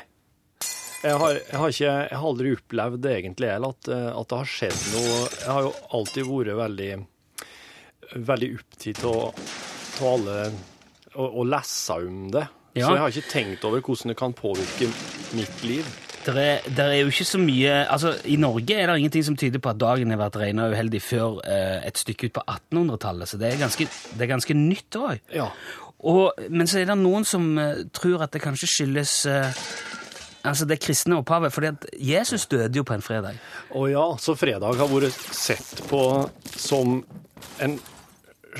[1.07, 4.31] Jeg har, jeg har, ikke, jeg har aldri opplevd det egentlig, eller at, eh, at
[4.31, 6.90] det har skjedd noe Jeg har jo alltid vært veldig
[8.14, 10.38] veldig opptatt av alle
[11.16, 12.46] å, å lese om det.
[12.77, 12.87] Ja.
[12.87, 14.90] Så jeg har ikke tenkt over hvordan det kan påvirke
[15.37, 15.87] mitt liv.
[16.27, 19.37] Der er, der er jo ikke så mye altså I Norge er det ingenting som
[19.39, 23.31] tyder på at dagen har vært regna uheldig før eh, et stykke ut på 1800-tallet,
[23.31, 25.21] så det er ganske, det er ganske nytt òg.
[25.35, 25.51] Ja.
[26.51, 29.65] Men så er det noen som eh, tror at det kanskje skyldes eh,
[30.47, 33.39] altså det kristne opphavet, fordi at Jesus døde jo på en fredag.
[33.75, 36.01] Å ja, så fredag har vært sett på
[36.57, 37.01] som
[37.62, 37.79] en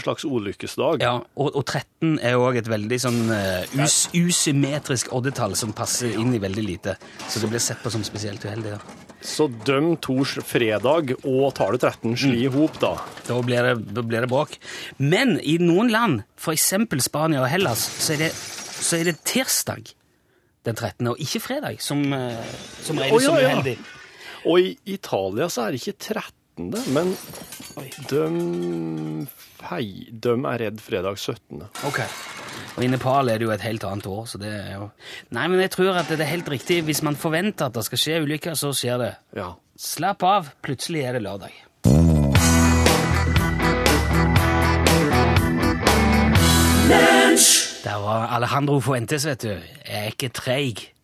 [0.03, 1.03] slags ulykkesdag.
[1.05, 5.75] Ja, og, og 13 er jo òg et veldig sånn uh, us, usymmetrisk oddetall som
[5.77, 6.97] passer inn i veldig lite.
[7.27, 8.77] Så det blir sett på som spesielt uheldig.
[8.77, 12.95] Da, Så døm Tors fredag og tallet 13 sli i hop, da.
[13.29, 14.57] da, blir det, da blir det bråk.
[15.03, 16.73] Men i noen land, f.eks.
[17.07, 19.95] Spania og Hellas, så er, det, så er det tirsdag
[20.67, 23.77] den 13., og ikke fredag, som, eh, som regnes oh, ja, som uheldig.
[24.47, 27.11] Og i Italia så er det ikke 13., men
[28.09, 28.21] de,
[29.69, 31.66] hei, de er redd fredag 17.
[31.85, 32.01] Ok.
[32.77, 34.88] Og i Nepal er det jo et helt annet år, så det er jo
[35.37, 36.81] Nei, men jeg tror at det er helt riktig.
[36.88, 39.12] Hvis man forventer at det skal skje ulykker, så skjer det.
[39.37, 39.53] Ja.
[39.77, 41.53] Slapp av, plutselig er det lørdag.
[47.87, 49.53] Der var Alejandro Fuentes, vet du.
[49.53, 50.96] Jeg er ikke treig.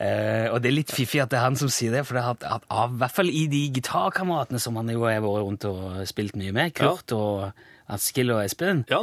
[0.00, 2.22] Eh, og det er litt fiffig at det er han som sier det, for det
[2.24, 5.66] har, at, av, i hvert fall i de gitarkameratene som han jo har vært rundt
[5.68, 7.50] og spilt mye med, Kurt og
[7.92, 9.02] Askild og Espen, Ja.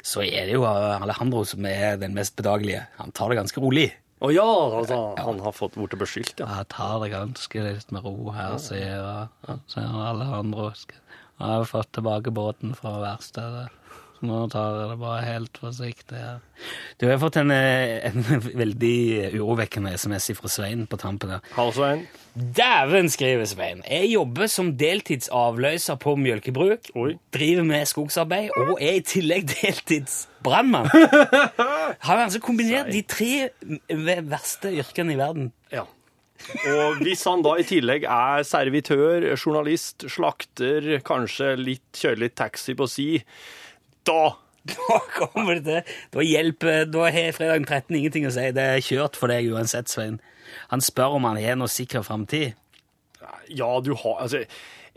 [0.00, 2.86] så er det jo Alejandro som er den mest bedagelige.
[2.96, 3.90] Han tar det ganske rolig.
[4.24, 4.46] Å ja,
[4.80, 6.46] altså, han har fått blitt beskyldt, ja.
[6.58, 9.28] Jeg tar det ganske litt med ro her, sier,
[9.70, 10.72] sier Alejandro.
[10.72, 13.68] Jeg har fått tilbake båten fra verkstedet.
[14.26, 16.38] Nå tar jeg det bare helt forsiktig her.
[16.98, 18.24] Du har fått en, eh, en
[18.62, 21.40] veldig urovekkende SMS fra Svein på tampen her.
[21.54, 22.06] Hallo, Svein.
[22.34, 23.82] Dæven, skriver Svein.
[23.86, 26.90] Jeg jobber som deltidsavløser på mjølkebruk.
[26.96, 27.18] Oi.
[27.34, 30.90] Driver med skogsarbeid og er i tillegg deltidsbrannmann.
[32.06, 33.50] Har altså kombinert de tre
[34.26, 35.52] verste yrkene i verden.
[35.72, 35.86] Ja.
[36.70, 42.74] Og hvis han da i tillegg er servitør, journalist, slakter, kanskje litt, kjører litt taxi
[42.78, 43.08] på si,
[44.06, 44.36] da
[44.68, 45.92] Da kommer det til.
[46.12, 48.50] Da hjelper Da har fredag 13 ingenting å si.
[48.52, 50.18] Det er kjørt for deg uansett, Svein.
[50.72, 52.56] Han spør om han har noe sikker framtid.
[53.48, 54.44] Ja, du har Altså,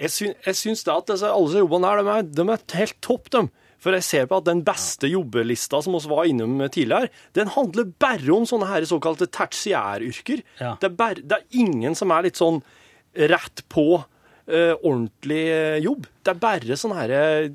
[0.01, 2.79] jeg, syn, jeg syns det at disse, alle disse jobbene her, de er, de er
[2.79, 3.45] helt topp, de.
[3.81, 7.89] For jeg ser på at den beste jobbelista som vi var innom tidligere, den handler
[8.01, 10.43] bare om sånne her såkalte tertiæryrker.
[10.61, 10.75] Ja.
[10.81, 12.61] Det, er bare, det er ingen som er litt sånn
[13.31, 16.05] rett på uh, ordentlig eh, jobb.
[16.21, 17.49] Det er bare sånne her, eh,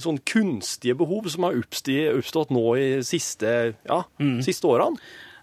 [0.00, 4.00] sånn kunstige behov som har oppstått, nå i siste, ja,
[4.44, 5.00] siste årene.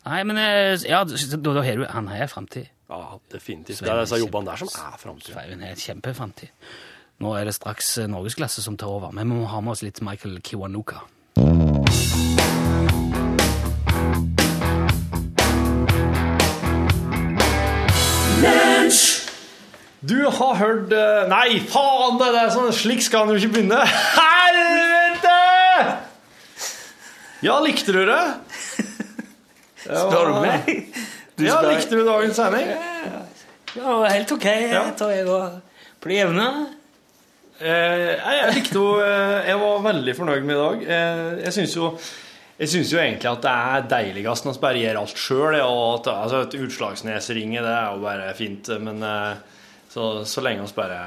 [0.08, 2.70] Nei, men eh, ja, da, da har du Han har framtid.
[2.90, 3.84] Ja, definitivt.
[3.86, 5.34] Det er disse jobbene der som er framtid.
[5.36, 6.50] Sveiven har kjempeframtid.
[7.20, 9.84] Nå er det straks eh, norgesklasse som tar over, men vi må ha med oss
[9.86, 11.04] litt Michael Kiwanuka.
[20.00, 22.16] Du har hørt eh, Nei, faen!
[22.22, 23.80] Det er sånn, slik skal han jo ikke begynne.
[24.16, 25.40] Helvete!
[27.44, 28.22] Ja, likte du det?
[29.84, 30.72] Spør du meg?
[31.40, 32.72] Ja, likte du dagens sending?
[33.76, 34.48] Ja, helt ok.
[34.72, 34.86] Ja.
[34.96, 35.60] Tar jeg og
[36.00, 36.48] på det jevne.
[37.60, 40.90] Eh, jeg, likte jo eh, Jeg var veldig fornøyd med i dag.
[41.44, 41.94] Jeg syns jo
[42.60, 45.56] jeg syns jo egentlig at det er deiligst når vi bare gjør alt sjøl.
[45.60, 49.04] Altså, et Utslagsnesringe, det er jo bare fint, men
[49.90, 51.00] så, så lenge oss bare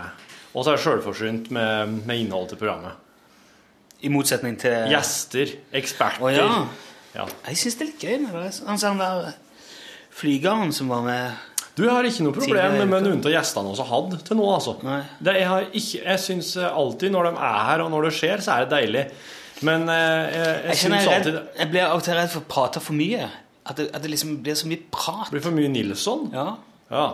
[0.54, 2.98] Og så er jeg sjølforsynt med, med innholdet til programmet.
[4.02, 6.20] I motsetning til Gjester, eksperter.
[6.26, 6.48] Å ja.
[7.14, 7.24] Ja.
[7.46, 8.18] Jeg syns det er litt gøy.
[8.24, 9.32] med det er- Han sa han der
[10.12, 11.32] flygeren som var med
[11.76, 14.74] Du har ikke noe problem med noen av gjestene vi har hatt til nå, altså.
[15.22, 18.42] Det, jeg har ikke, jeg syns alltid når de er her, og når det skjer,
[18.44, 19.04] så er det deilig.
[19.62, 22.48] Men eh, jeg, jeg, Jeg, syns alltid jeg blir av og til redd for å
[22.50, 23.30] prate for mye.
[23.64, 25.30] At det, at det liksom blir så mye prat.
[25.30, 26.28] det blir for mye Nilsson.
[26.34, 26.48] Ja.
[26.90, 27.06] Ja.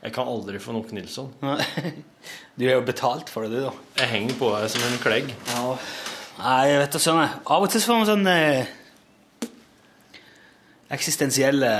[0.00, 1.32] Jeg kan aldri få nok Nilsson.
[2.60, 3.72] Du er jo betalt for det, du, da.
[4.02, 5.30] Jeg henger på deg som en klegg.
[5.48, 5.76] Ja.
[6.40, 7.30] Nei, jeg vet da jeg.
[7.56, 9.50] Av og til så får man sånn eh,
[10.96, 11.70] eksistensielle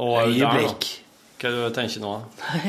[0.00, 0.88] Og der, øyeblikk.
[1.40, 2.12] Hva du tenker nå?
[2.40, 2.60] Hva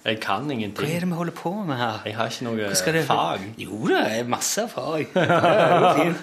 [0.00, 0.80] Jeg kan ingenting.
[0.86, 2.00] Hva er det vi holder på med her?
[2.08, 3.44] Jeg har ikke noe det- fag.
[3.60, 5.06] Jo da, jeg har masse erfaring.
[5.14, 6.18] Det er jo fint.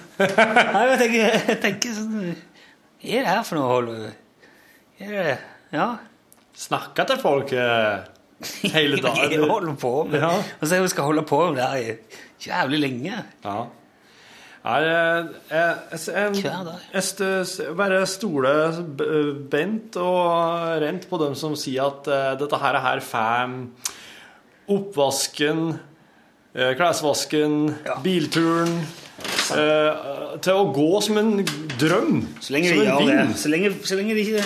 [0.74, 4.14] Nei, jeg tenker, jeg tenker sånn Hva er det her for noe holde
[5.00, 5.38] Er det
[5.72, 5.90] Ja.
[6.58, 8.06] Snakke til folk eh,
[8.74, 9.30] hele det dagen.
[9.30, 10.22] vi holder på med?
[10.22, 10.32] Ja.
[10.62, 13.20] Og så vi skal holde på med det her jævlig lenge.
[13.46, 13.58] Ja.
[14.68, 15.76] Jeg, jeg,
[16.12, 16.32] jeg,
[16.94, 18.82] jeg, bare stoler
[19.52, 23.54] bent og rent på dem som sier at uh, dette her er her får
[24.68, 25.62] oppvasken,
[26.58, 27.56] uh, klesvasken,
[28.04, 28.82] bilturen
[29.56, 31.32] uh, til å gå som en
[31.78, 32.26] drøm.
[32.42, 33.38] Så lenge som en det.
[33.40, 34.44] Så lenge, så lenge de ikke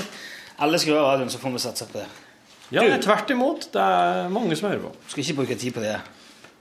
[0.61, 2.07] alle skal gjøre radioen, så får vi satse på det.
[2.71, 3.67] Ja, tvert imot.
[3.73, 4.91] Det er mange som hører på.
[5.11, 5.97] Skal ikke bruke tid på det.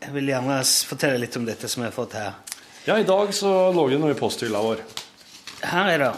[0.00, 0.56] Jeg vil gjerne
[0.88, 2.32] fortelle litt om dette som jeg har fått her.
[2.88, 4.80] Ja, i dag så lå det noe i posthylla vår.
[5.70, 6.10] Her er det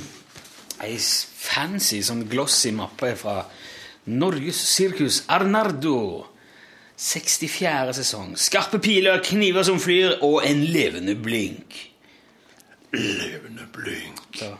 [0.84, 3.40] ei fancy, sånn glossy mappe fra
[4.12, 6.26] Norges Sirkus Arnardo.
[6.96, 7.96] 64.
[7.98, 8.36] sesong.
[8.40, 11.74] Skarpe piler, kniver som flyr, og en levende blink.
[12.94, 14.22] Levende blink.
[14.38, 14.54] Så.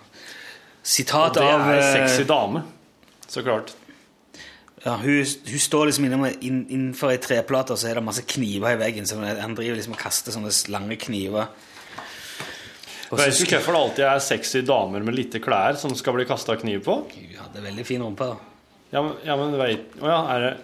[0.87, 2.63] Sitat Det er eh, sexy dame.
[3.27, 3.75] Så klart.
[4.85, 8.79] Ja, hun, hun står liksom innenfor ei treplate, og så er det masse kniver i
[8.79, 9.09] veggen.
[9.09, 11.49] Så han driver liksom og kaster sånne lange kniver.
[13.11, 16.27] Og Vet du hvorfor det alltid er sexy damer med lite klær som skal bli
[16.27, 17.01] kasta kniv på?
[17.11, 18.31] Hun hadde veldig fin rumpe.
[18.93, 20.21] Ja, men, ja, men vet, oh ja,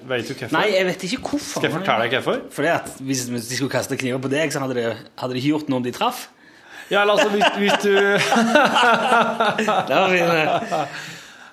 [0.06, 0.52] du hvorfor?
[0.54, 1.56] Nei, jeg vet ikke hvorfor.
[1.58, 2.44] Skal jeg fortelle deg hvorfor?
[2.54, 4.85] Fordi at Hvis de skulle kaste kniver på deg, så hadde de,
[5.18, 6.28] hadde de ikke gjort noe om de traff.
[6.90, 7.92] Ja, eller altså, hvis, hvis du
[9.88, 10.47] Det var fin, eh,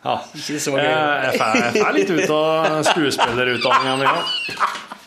[0.04, 0.15] ja.
[0.36, 0.84] ikke så gøy.
[0.84, 4.22] jeg fer- jeg fer litt ut av skuespillerutdanninga mi òg.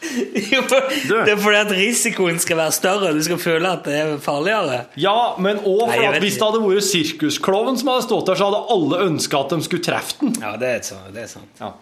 [0.03, 3.13] Det er fordi at risikoen skal være større.
[3.17, 4.83] Du skal føle at det er farligere.
[5.01, 8.51] Ja, men òg for at hvis det hadde vært sirkuskloven som hadde stått der, så
[8.51, 10.35] hadde alle ønska at de skulle treffe den.
[10.43, 11.09] Ja, det er, sant.
[11.15, 11.63] det er sant.
[11.63, 11.73] Ja.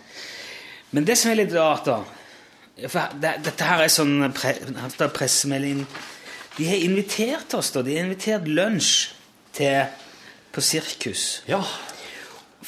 [0.94, 2.00] Men det som er litt rart, da
[2.88, 5.82] for det, Dette her er sånn pre, er pressemelding
[6.56, 7.82] De har invitert oss, da.
[7.86, 9.10] De har invitert lunsj
[9.56, 9.86] til,
[10.52, 11.42] på sirkus.
[11.48, 11.62] ja.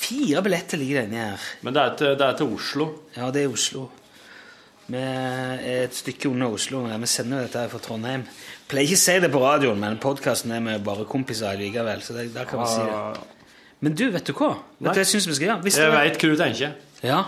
[0.02, 1.42] Fire billetter ligger inni her.
[1.62, 2.86] Men det er, til, det er til Oslo.
[3.14, 3.82] Ja, det er Oslo.
[4.88, 6.80] Vi er et stykke unna Oslo.
[6.88, 8.24] Vi sender jo dette her fra Trondheim.
[8.70, 12.00] Pleier ikke å si det på radioen, men podkasten er med bare kompiser likevel.
[12.02, 13.26] Så det, der kan vi si det.
[13.84, 14.48] Men du, vet du hva?
[14.56, 15.62] Vet du hva jeg syns vi skal gjøre?
[15.68, 16.74] Hvis Jeg det veit hva du tenker.
[17.04, 17.20] Ja.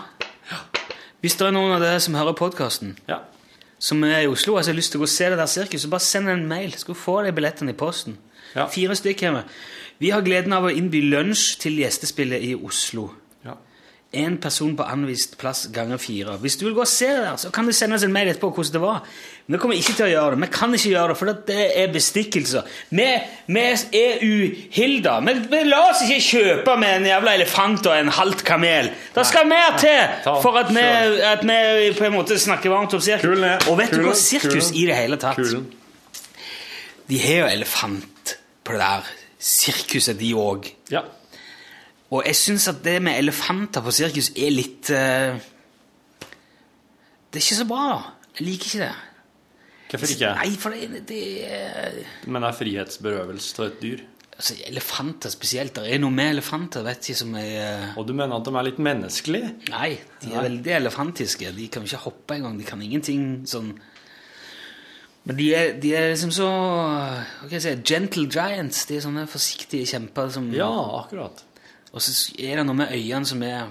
[1.21, 3.21] Hvis det er noen av dere som hører podkasten, Ja.
[3.79, 5.89] Som er i Oslo og har lyst til å gå og se det der sirkuset,
[5.91, 6.73] bare send en mail.
[6.77, 8.17] Skal du få de billettene i posten.
[8.55, 8.67] Ja.
[8.71, 9.43] Fire stykker hjemme.
[9.99, 13.09] Vi har gleden av å innby lunsj til gjestespillet i Oslo.
[14.15, 16.37] Én person på anvist plass ganger fire.
[16.39, 18.29] Hvis du vil gå og se det der, så kan du sende oss en mail
[18.31, 19.01] etterpå hvordan det var.
[19.45, 20.41] Men vi kommer ikke til å gjøre det.
[20.41, 22.69] Vi kan ikke gjøre det, for det er bestikkelser.
[22.97, 23.07] Vi,
[23.57, 23.65] vi
[23.99, 25.17] er uhilda.
[25.27, 28.89] Vi, vi lar oss ikke kjøpe med en jævla elefant og en halvt kamel.
[29.13, 30.87] Det skal mer til for at vi,
[31.33, 33.45] at vi på en måte snakker varmt om sirkus.
[33.69, 34.15] Og vet du hva?
[34.17, 35.43] Sirkus i det hele tatt.
[37.05, 39.13] De har jo elefant på det der
[39.45, 40.71] sirkuset, de òg.
[40.89, 41.03] Ja.
[42.13, 45.37] Og jeg syns at det med elefanter på sirkus er litt uh,
[46.21, 47.85] Det er ikke så bra.
[48.37, 48.95] Jeg liker ikke det.
[49.89, 50.33] Hvorfor ikke?
[50.39, 54.03] Nei, for det, det er Men det er frihetsberøvelse av et dyr.
[54.35, 55.75] altså, Elefanter spesielt.
[55.77, 58.53] Det er noe med elefanter vet ikke, som er uh, Og du mener at de
[58.53, 59.51] er litt menneskelige?
[59.73, 59.91] Nei,
[60.21, 61.53] de er veldig elefantiske.
[61.57, 62.57] De kan ikke hoppe engang.
[62.59, 63.73] De kan ingenting sånn
[65.25, 68.85] Men de er, de er liksom så Hva kan jeg si Gentle giants.
[68.89, 70.69] De er sånne forsiktige kjemper som Ja,
[71.01, 71.45] akkurat.
[71.95, 72.11] Og så
[72.43, 73.67] er det noe med øynene som er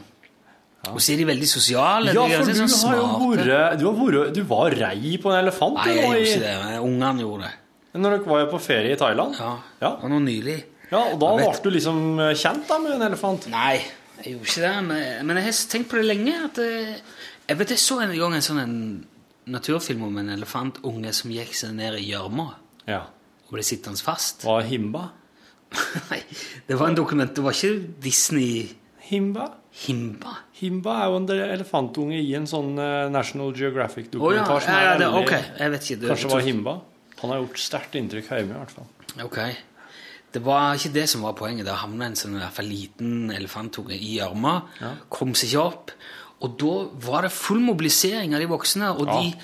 [0.90, 2.12] Og så er de veldig sosiale.
[2.16, 5.38] Ja, for du sånn har jo vært Du, har vært, du var rei på en
[5.42, 6.54] elefant Nei, jeg gjorde ikke det.
[6.64, 7.52] men Ungene gjorde det.
[8.00, 9.36] når dere var på ferie i Thailand.
[9.38, 9.50] Ja.
[9.80, 9.90] Ja.
[10.02, 10.56] Og nå nylig.
[10.90, 12.00] Ja, og da ble du liksom
[12.34, 13.46] kjent da med en elefant?
[13.52, 13.78] Nei,
[14.24, 14.72] jeg gjorde ikke det.
[14.88, 16.34] Men, men jeg har tenkt på det lenge.
[16.48, 16.96] At jeg,
[17.48, 18.76] jeg vet jeg så en gang en sånn en
[19.54, 22.48] naturfilm om en elefantunge som gikk seg ned i gjørma
[22.88, 23.02] Ja.
[23.46, 24.42] og ble sittende fast.
[24.48, 25.06] Var Himba?
[26.10, 26.22] Nei,
[26.68, 27.34] det var en dokument.
[27.34, 28.64] Det var ikke Disney
[29.04, 29.50] Himba?
[29.74, 30.38] Himba.
[30.54, 34.62] Himba er jo en elefantunge i en sånn eh, National Geographic-dokumentar.
[34.62, 35.42] Oh, ja, ja okay.
[35.58, 36.00] Jeg vet ikke.
[36.00, 36.74] Det, Kanskje det var Himba?
[37.20, 38.90] Han har gjort sterkt inntrykk hjemme, i hvert fall.
[39.24, 39.40] Ok.
[40.34, 41.66] Det var ikke det som var poenget.
[41.66, 44.54] Det havna en sånn i hvert fall liten elefantunge i gjørma.
[45.14, 45.92] Kom seg ikke opp.
[46.44, 46.72] Og da
[47.06, 48.90] var det full mobilisering av de voksne.
[48.98, 49.20] Og Ja.
[49.20, 49.34] de,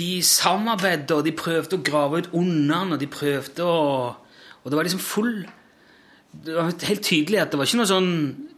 [0.00, 4.16] de samarbeidet, og de prøvde å grave ut ungene, og de prøvde å
[4.64, 5.32] Og det var liksom full
[6.44, 8.10] Det var helt tydelig at det var ikke noe sånn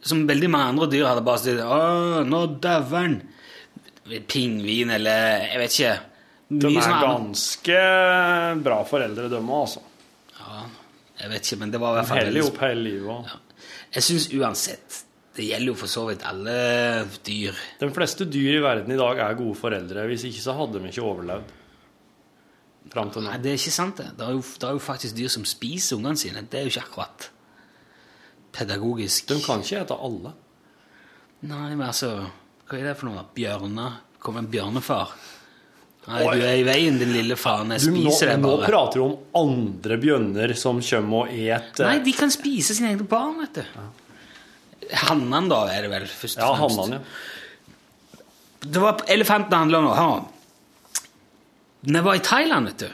[0.04, 3.14] som veldig mange andre dyr hadde bare stått Å, nå dauer han!
[4.28, 5.92] Pingvin eller Jeg vet ikke.
[6.52, 7.78] De Mye er sånn- ganske
[8.66, 9.80] bra foreldre, de òg, altså.
[10.40, 10.64] Ja,
[11.22, 13.30] jeg vet ikke, men det var i hvert fall Heller opp hele livet.
[13.30, 13.38] Ja.
[13.94, 14.98] Jeg syns uansett
[15.38, 16.58] Det gjelder jo for så vidt alle
[17.24, 17.56] dyr.
[17.80, 20.02] De fleste dyr i verden i dag er gode foreldre.
[20.10, 21.54] Hvis ikke så hadde de ikke overlevd.
[22.92, 23.30] Fram til nå.
[23.32, 24.10] Nei, det er ikke sant, det.
[24.18, 26.42] Det er jo, det er jo faktisk dyr som spiser ungene sine.
[26.44, 27.28] Det er jo ikke akkurat
[28.52, 29.28] pedagogisk.
[29.32, 30.34] De kan ikke ete alle.
[31.48, 32.12] Nei, men altså
[32.68, 33.24] Hva er det for noe?
[33.36, 33.96] Bjørner?
[34.22, 35.14] Kommer en bjørnefar?
[36.02, 37.70] Nei, du er i veien, din lille faen.
[37.76, 41.98] Jeg spiser deg nå prater du om andre bjønner som kommer og et eh, Nei,
[42.02, 43.82] de kan spise sine egne barn, vet du.
[45.04, 46.80] Hannene, da, er det vel først og Ja, fremst.
[46.82, 48.18] hannene, ja.
[48.62, 50.26] Det var elefanten det handla om.
[51.84, 52.90] Når jeg var i Thailand, vet du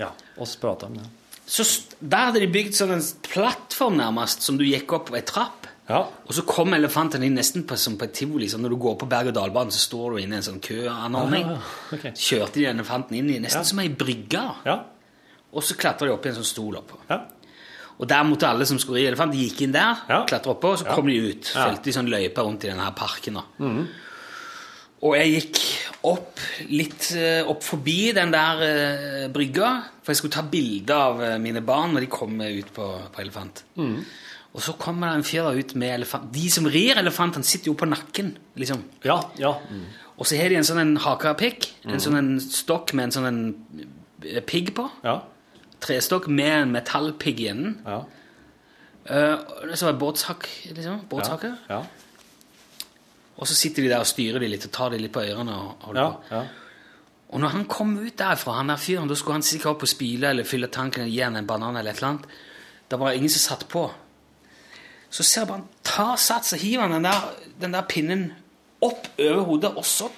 [0.00, 1.04] Ja, oss prata om det.
[1.46, 1.64] så
[2.00, 5.66] Der hadde de bygd sånn en plattform nærmest, som du gikk opp på ei trapp.
[5.88, 6.06] Ja.
[6.26, 8.46] Og så kom elefanten inn nesten på, som på et tivoli.
[8.48, 11.42] Sånn, når du går på berg-og-dal-banen, så står du inne i en sånn køanordning.
[11.42, 12.12] Ja, ja, okay.
[12.16, 14.42] kjørte de elefanten inn i nesten som ei brygge.
[14.64, 14.78] Ja.
[15.52, 16.96] Og så klatra de opp i en sånn stol oppå.
[17.10, 17.20] ja.
[18.00, 20.24] Og der måtte alle som skulle ri elefant, de gikk inn der, Ja.
[20.26, 21.44] klatra oppå, og så kom de ut.
[21.44, 23.34] Fulgte i sånn løype rundt i denne parken.
[23.34, 23.42] da.
[25.02, 25.58] Og jeg gikk
[26.08, 26.40] opp
[26.72, 29.70] litt eh, opp forbi den der eh, brygga,
[30.02, 33.22] for jeg skulle ta bilde av eh, mine barn når de kom ut på, på
[33.22, 33.64] elefant.
[34.52, 36.28] Og så kommer det en fyr ut med elefant.
[36.34, 38.34] De som rir elefantene, sitter jo på nakken.
[38.60, 38.82] liksom.
[39.06, 39.22] Ja.
[39.40, 39.54] ja.
[39.70, 39.86] Mm.
[40.18, 43.28] Og så har de en sånn en hakapikk, en sånn en stokk med en sånn
[43.30, 43.40] en
[44.26, 44.88] eh, pigg på.
[45.06, 45.22] Ja.
[45.82, 47.78] Trestokk med en metallpigg i enden.
[47.86, 48.02] Ja.
[49.02, 50.44] Uh, så var det båtshakk,
[50.76, 51.00] liksom.
[51.10, 51.56] Båtshakke.
[51.66, 51.80] Ja.
[53.42, 55.54] Og så sitter de der og styrer de litt og tar de litt på ørene.
[55.82, 56.10] og Ja.
[56.12, 56.20] på.
[56.30, 56.42] ja.
[57.32, 59.88] Og når han kom ut derfra, han der fyren, da skulle han sikkert opp og
[59.88, 62.26] spyle eller fylle tanken eller gi han en banan eller et eller annet.
[62.90, 63.86] Det var ingen som satt på.
[65.10, 67.24] Så ser jeg bare han tar sats og hiver den der,
[67.60, 68.26] den der pinnen
[68.82, 70.10] opp over hodet, og så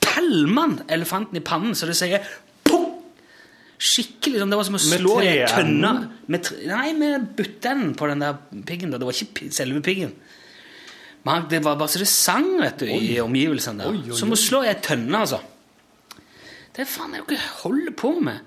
[0.00, 2.24] pælmer han elefanten i pannen, så det sier
[2.64, 2.88] pung!
[3.80, 5.92] Skikkelig sånn, det var som å slå i ei tønne.
[6.30, 8.36] Med nei, med buttenden på den der
[8.68, 8.92] piggen.
[8.92, 10.12] Det var ikke selve piggen.
[11.24, 13.90] Men det var bare så det sang vet du, i omgivelsene der.
[13.92, 15.40] Oi, oi, Som å slå i ei tønne, altså.
[16.70, 18.40] Det er faen det dere holder på med.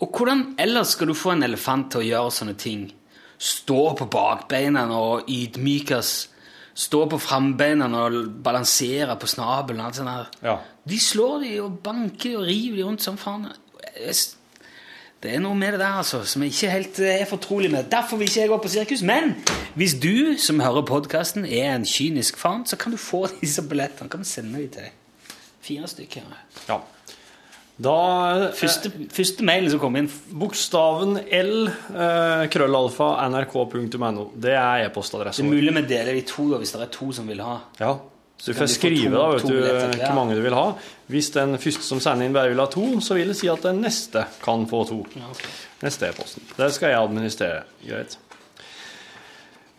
[0.00, 2.88] Og hvordan ellers skal du få en elefant til å gjøre sånne ting?
[3.40, 6.10] Stå på bakbeina og ydmykes.
[6.80, 9.80] Stå på frambeina og balansere på snabelen.
[10.44, 10.58] Ja.
[10.88, 13.48] De slår de og banker de og river de rundt som faen.
[13.96, 14.39] Jeg-
[15.20, 17.90] Det er noe med det der altså, som jeg ikke helt eh, er fortrolig med.
[17.92, 19.02] Derfor vil ikke jeg gå på sirkus.
[19.04, 19.34] Men
[19.76, 24.08] hvis du som hører podkasten, er en kynisk faen, så kan du få disse billettene.
[24.08, 25.36] Kan vi sende dem til deg.
[25.60, 26.32] Fire stykker.
[26.68, 26.80] ja.
[27.80, 34.26] Da Første, første mailen som kom inn Bokstaven L, eh, krøllalfa, nrk.no.
[34.36, 37.08] Det er e-postadressen Det er mulig vi deler de to da, hvis det er to
[37.16, 37.54] som vil ha.
[37.80, 37.94] Ja.
[38.40, 39.58] Du får skrive da, vet du,
[40.00, 40.70] hvor mange du vil ha.
[41.12, 43.62] Hvis den første som sender inn bare vil ha to, så vil det si at
[43.66, 45.02] den neste kan få to.
[45.84, 46.46] Neste e-posten.
[46.56, 47.62] Det skal jeg administrere.
[47.84, 48.16] Greit.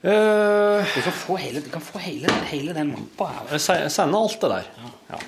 [0.01, 3.51] Uh, Du kan få hele, du kan få hele, hele den mappa her.
[3.53, 4.69] jeg sender alt det der.
[5.09, 5.19] Ja.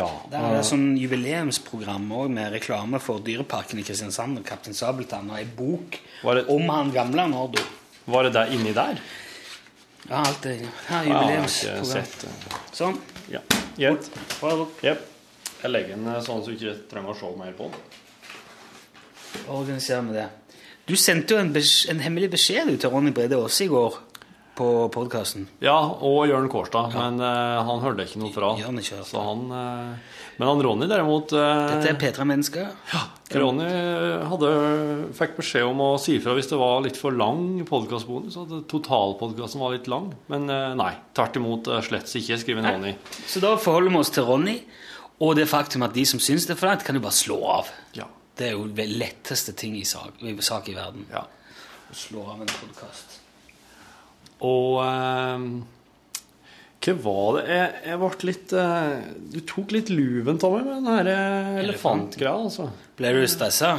[0.00, 0.08] ja.
[0.32, 5.30] Der er det sånn jubileumsprogram også, med reklame for Dyreparken i Kristiansand og Kaptein Sabeltann
[5.30, 7.62] og ei bok det- om han gamle Nardo.
[8.06, 8.98] Var det der inni der?
[10.08, 10.56] Ja, alt det.
[10.88, 12.60] Her er Ja, jubileumsprogram.
[12.72, 13.00] Sånn.
[13.30, 13.40] Ja.
[13.76, 14.10] Greit.
[14.40, 14.66] Prøv.
[14.80, 17.98] Jeg legger den eh, sånn så du ikke trenger å se mer på den.
[19.50, 20.28] Organiserer vi det.
[20.88, 23.98] Du sendte jo en, en hemmelig beskjed til Ronny Brede Aase i går
[24.60, 25.46] på podkasten.
[25.64, 28.50] Ja, og Jørn Kårstad, men uh, han hørte ikke noe fra.
[28.58, 32.68] Ikke Så han, eh, men han Ronny derimot eh, Dette er Petra-mennesker.
[32.94, 33.00] Ja,
[33.36, 33.66] Ronny
[34.30, 34.52] hadde,
[35.18, 38.38] fikk beskjed om å si ifra hvis det var litt for lang podkastbonus.
[38.40, 40.06] At totalpodkasten var litt lang.
[40.32, 42.94] Men eh, nei, tvert imot eh, slett ikke, skriver Ronny.
[43.28, 44.56] Så da forholder vi oss til Ronny
[45.20, 47.36] og det faktum at de som syns det er for langt, kan jo bare slå
[47.58, 47.68] av.
[47.98, 48.06] Ja.
[48.40, 51.04] Det er jo det letteste ting i sak i, sak i verden.
[51.12, 51.26] ja.
[51.90, 53.18] Å slå av en podkast.
[54.48, 55.44] Og eh,
[56.80, 58.92] hva var det Jeg, jeg ble litt eh,
[59.34, 62.70] Du tok litt luven av meg med den her eh, elefantgreia, altså.
[62.96, 63.74] Ble du stressa?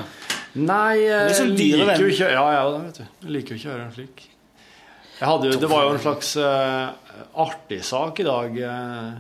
[0.60, 2.04] Nei, jeg Litt sånn liker dyrevenn.
[2.04, 3.06] jo ikke Ja, ja, det vet du.
[3.24, 4.26] Jeg liker jo ikke å høre en slik.
[5.22, 8.56] Jeg hadde jo, det var jo en slags eh, artig sak i dag.
[8.58, 9.12] eh,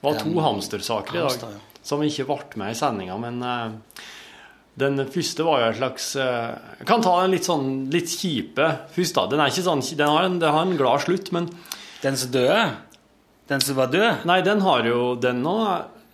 [0.00, 1.50] det var to hamstersaker i dag ja.
[1.84, 4.04] som ikke ble med i sendinga, men eh,
[4.80, 8.68] den første var jo en slags eh, Jeg kan ta den litt sånn litt kjipe
[8.94, 9.26] først, da.
[9.32, 11.50] Den er ikke sånn Den har en, den har en glad slutt, men
[12.00, 12.62] Den som døde?
[13.50, 14.24] Den som var død?
[14.30, 15.54] Nei, den har jo Den nå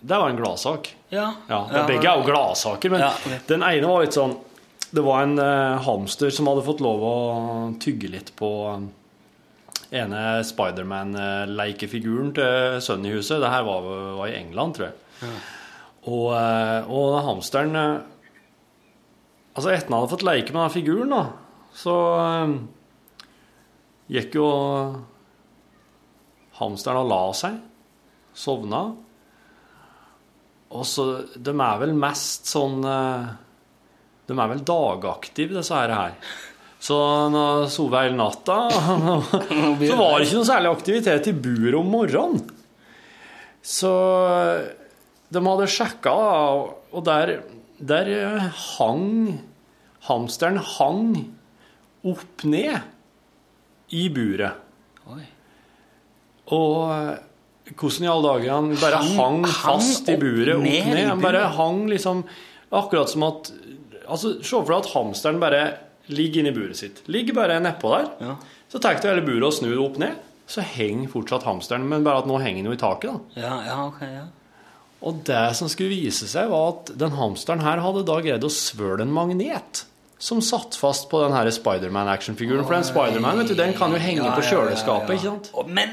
[0.01, 0.89] Det var en gladsak.
[1.13, 1.27] Ja.
[1.49, 3.35] Ja, begge er jo gladsaker, men Ja, ok.
[3.47, 4.35] den ene var litt sånn
[4.91, 7.15] Det var en uh, hamster som hadde fått lov å
[7.83, 8.85] tygge litt på eh,
[10.01, 13.39] ene Spiderman-leikefiguren til sønnen i huset.
[13.43, 13.83] Det her var,
[14.19, 15.31] var i England, tror jeg.
[16.07, 17.75] Og, eh, og den hamsteren
[19.57, 21.21] Altså, etter han hadde fått leke med den figuren, da,
[21.73, 22.51] så eh,
[24.13, 24.49] gikk jo
[26.59, 27.57] hamsteren har la seg.
[28.37, 28.83] Sovna.
[30.67, 31.05] Og så
[31.39, 33.29] De er vel mest sånn eh,
[34.27, 36.17] De er vel dagaktive, disse her.
[36.77, 36.97] Så
[37.33, 41.89] når jeg sov hele natta, så var det ikke noe særlig aktivitet i buret om
[41.89, 42.43] morgenen.
[43.65, 43.91] Så
[45.33, 46.13] de hadde sjekka,
[46.93, 47.39] og der,
[47.81, 48.11] der
[48.77, 49.39] hang
[50.07, 51.17] Hamsteren hang
[52.07, 52.77] opp ned
[53.91, 54.61] i buret.
[55.11, 55.25] Oi.
[56.55, 60.63] Og hvordan i alle dager han bare Hang- hang, hang fast i opp buret, opp
[60.63, 61.07] ned ned.
[61.09, 62.23] Han bare hang liksom
[62.71, 63.51] Akkurat som at
[64.07, 65.61] Altså, Se for deg at hamsteren bare
[66.07, 67.01] ligger inni buret sitt.
[67.11, 68.05] Ligger bare nedpå der.
[68.23, 68.35] Ja.
[68.71, 70.15] Så tar du hele buret og snur opp ned.
[70.47, 73.11] Så henger fortsatt hamsteren, men bare at nå henger den jo i taket.
[73.11, 73.41] da.
[73.41, 74.23] Ja, ja, ok, ja.
[75.03, 78.49] Og det som skulle vise seg, var at den hamsteren her hadde da greid å
[78.49, 79.83] svøle en magnet.
[80.17, 82.63] Som satt fast på den her Spiderman-actionfiguren.
[82.63, 85.09] For den Spiderman den kan jo henge Ja, på ja, ja, kjøleskapet.
[85.09, 85.15] ja.
[85.19, 85.51] ikke sant?
[85.67, 85.91] Men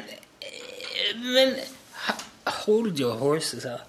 [1.23, 1.55] Men
[2.65, 3.85] Hold your horses her.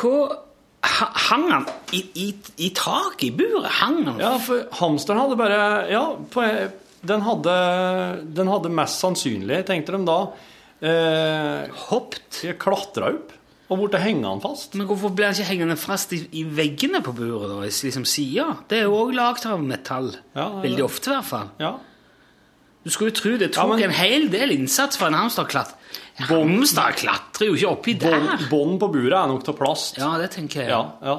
[0.00, 0.38] Hvor
[0.80, 2.28] Hang han i, i,
[2.64, 3.68] i taket i buret?
[3.82, 4.20] Hang han?
[4.22, 5.58] Ja, for hamsteren hadde bare
[5.92, 6.44] Ja, på,
[7.04, 7.56] den, hadde,
[8.38, 10.16] den hadde mest sannsynlig, tenkte de da,
[10.80, 12.40] eh, Hoppet?
[12.60, 13.36] klatra opp
[13.70, 14.72] og borte henger han fast.
[14.74, 17.52] Men hvorfor ble han ikke hengende fast i, i veggene på buret?
[17.52, 18.48] da, liksom sida?
[18.66, 20.08] Det er jo òg lagd av metall.
[20.32, 20.62] Ja, ja, ja.
[20.64, 21.52] Veldig ofte, i hvert fall.
[21.62, 21.74] Ja.
[22.84, 25.74] Du skulle jo tro det Ja, tok men- en hel del innsats for en hamsterklatt.
[26.20, 26.28] klatre.
[26.28, 28.38] Hamster klatrer jo ikke oppi der.
[28.50, 29.98] Bånd på buret er nok til plast.
[29.98, 30.68] Ja, det tenker jeg.
[30.68, 31.18] Ja, ja.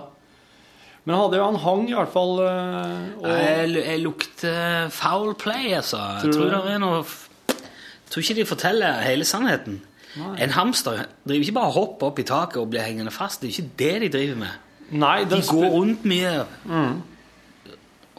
[1.05, 5.71] Men hadde jo han hang i hvert fall eh, og, Jeg, jeg lukter foul play,
[5.73, 5.97] altså.
[6.21, 6.73] Tror jeg tror det?
[6.75, 9.81] er noe Jeg tror ikke de forteller hele sannheten.
[10.37, 13.41] En hamster driver ikke bare og hopper opp i taket og blir hengende fast.
[13.41, 14.49] Det er ikke det de driver med.
[14.91, 16.45] Nei, De går rundt mye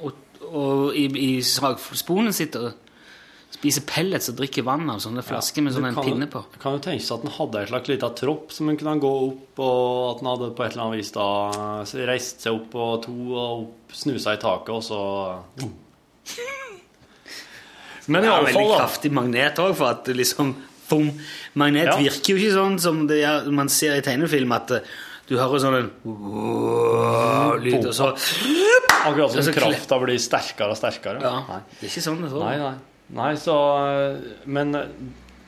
[0.03, 0.13] og,
[0.53, 2.73] og i, i sagsporen sitt og
[3.63, 6.43] spiser pellets og drikker vann av sånne flasker med sånn en pinne på.
[6.59, 9.13] Kan jo tenke seg at den hadde en slags liten tropp som den kunne gå
[9.29, 11.27] opp, og at den hadde på et eller annet vis da
[12.11, 15.01] reist seg opp og to og opp, snusa i taket, og så
[18.11, 20.57] Men Det er en veldig iallfall, kraftig magnet òg, for at liksom
[20.91, 21.13] boom.
[21.55, 21.97] Magnet Ja.
[22.01, 24.81] virker jo ikke sånn som det er, man ser i tegnefilm, at eh,
[25.31, 25.91] du hører sånn en
[27.63, 28.11] lyd, og så
[29.03, 31.23] Akkurat som krafta blir sterkere og sterkere.
[31.23, 31.61] Ja, Nei.
[31.79, 32.43] det er ikke sånn det er.
[32.43, 32.75] Nei, nei.
[33.17, 33.57] Nei, så
[34.45, 34.75] Men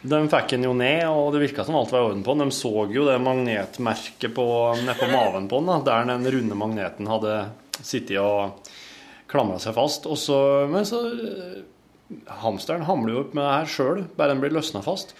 [0.05, 2.51] de fikk den jo ned, og det virka som alt var i orden på den.
[2.51, 4.47] De så jo det magnetmerket på,
[4.83, 7.39] nede på maven på den, da, der den runde magneten hadde
[7.81, 8.69] sittet og
[9.33, 10.05] klamra seg fast.
[10.11, 10.37] Og så,
[10.71, 11.01] men så
[12.43, 15.17] Hamsteren hamler jo opp med det her sjøl, bare den blir løsna fast.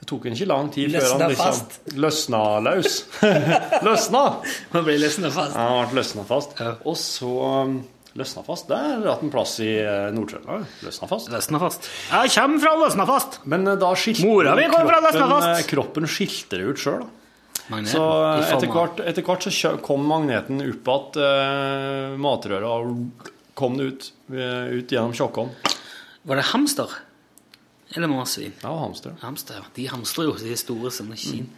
[0.00, 1.76] Det tok ikke lang tid før han liksom fast?
[1.94, 2.96] løsna løs.
[3.86, 4.24] løsna!
[4.74, 5.54] Han ble løsnet fast.
[5.54, 6.58] Ja, han ble løsna fast.
[6.82, 7.30] Og så
[8.14, 8.74] um, det.
[8.74, 10.64] Der har hatt en plass i eh, Nord-Trøndelag.
[10.86, 11.30] Løsnafast.
[11.34, 11.88] Løsnafast.
[12.12, 13.40] Jeg kommer fra Løsnafast!
[13.50, 15.48] Men eh, da skilter Mora mi kommer fra Løsnafast.
[15.50, 17.04] eh, kroppen skilter ut sjøl.
[17.72, 18.04] Magneten, Så
[18.54, 24.08] etter hvert, etter hvert så kom magneten opp igjen Eh, matrøret, og kom det ut,
[24.30, 25.72] ut gjennom tjokkånd.
[26.24, 26.90] Var det hamster?
[27.94, 28.52] Eller marsvin?
[28.62, 29.14] Ja, hamster.
[29.20, 29.66] Hamster.
[29.74, 31.50] De hamstrer jo, de er store som en kinn.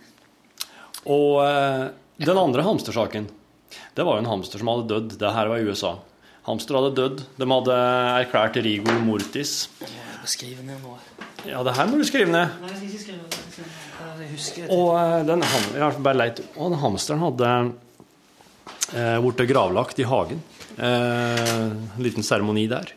[1.06, 1.88] Og, eh,
[2.18, 3.28] Den andre hamstersaken,
[3.94, 5.18] det var jo en hamster som hadde dødd.
[5.18, 5.98] Det her var i USA.
[6.46, 7.22] Hamster hadde dødd.
[7.40, 7.76] De hadde
[8.22, 9.54] erklært rigor mortis.
[10.26, 10.98] Skrive ned noe.
[11.46, 12.54] Ja, det her må du skrive ned.
[12.62, 14.74] Nei, jeg skal ikke skrive ned.
[14.74, 17.50] Og eh, den, ham- jeg har bare leit, og den hamsteren hadde
[18.94, 20.42] eh, blitt gravlagt i hagen.
[20.76, 22.90] Eh, en liten seremoni der.